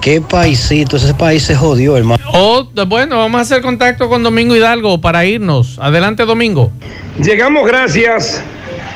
[0.00, 2.22] Qué paisito, ese país se jodió, hermano.
[2.32, 5.78] O, bueno, vamos a hacer contacto con Domingo Hidalgo para irnos.
[5.80, 6.70] Adelante, Domingo.
[7.20, 8.42] Llegamos gracias,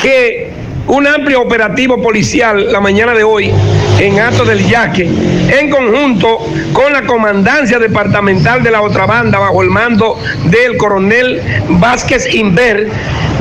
[0.00, 0.50] que
[0.86, 3.52] un amplio operativo policial la mañana de hoy
[4.00, 5.08] en Alto del Yaque,
[5.50, 6.38] en conjunto
[6.72, 12.88] con la comandancia departamental de la otra banda, bajo el mando del coronel Vázquez Inver,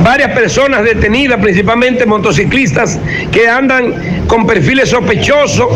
[0.03, 2.99] varias personas detenidas, principalmente motociclistas
[3.31, 5.69] que andan con perfiles sospechosos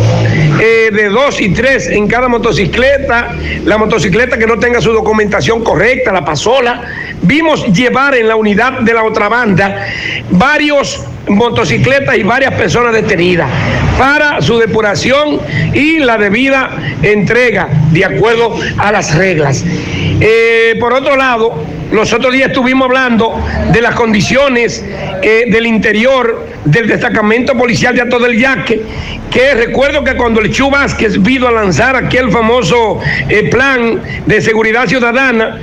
[0.61, 5.63] eh, de dos y tres en cada motocicleta, la motocicleta que no tenga su documentación
[5.63, 6.81] correcta, la pasola.
[7.23, 9.87] Vimos llevar en la unidad de la otra banda
[10.29, 13.49] varios motocicletas y varias personas detenidas
[13.97, 15.39] para su depuración
[15.73, 16.71] y la debida
[17.01, 19.63] entrega de acuerdo a las reglas.
[19.65, 23.39] Eh, por otro lado, los otros días estuvimos hablando
[23.71, 24.83] de las condiciones
[25.21, 28.81] eh, del interior del destacamento policial de Ato del Yaque,
[29.29, 32.99] que recuerdo que cuando el Chu Vázquez vino a lanzar aquel famoso
[33.29, 35.59] eh, plan de seguridad ciudadana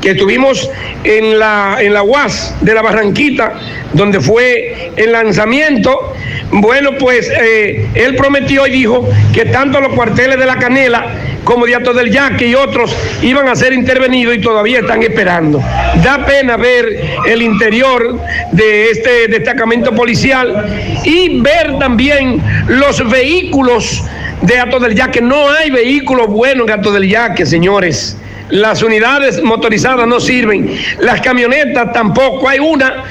[0.00, 0.68] que tuvimos
[1.04, 3.54] en la, en la UAS de la Barranquita,
[3.94, 6.12] donde fue el lanzamiento,
[6.50, 11.06] bueno, pues eh, él prometió y dijo que tanto los cuarteles de la Canela
[11.44, 15.60] como de Ato del Yaque y otros iban a ser intervenidos y todavía están esperando.
[16.02, 16.86] Da pena ver
[17.26, 18.18] el interior
[18.52, 20.66] de este destacamento policial
[21.04, 24.02] y ver también los vehículos
[24.42, 25.20] de Ato del Yaque.
[25.20, 28.16] No hay vehículos buenos en Ato del Yaque, señores.
[28.50, 32.48] Las unidades motorizadas no sirven, las camionetas tampoco.
[32.48, 33.04] Hay una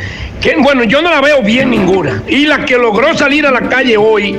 [0.62, 2.22] bueno, yo no la veo bien ninguna.
[2.28, 4.38] Y la que logró salir a la calle hoy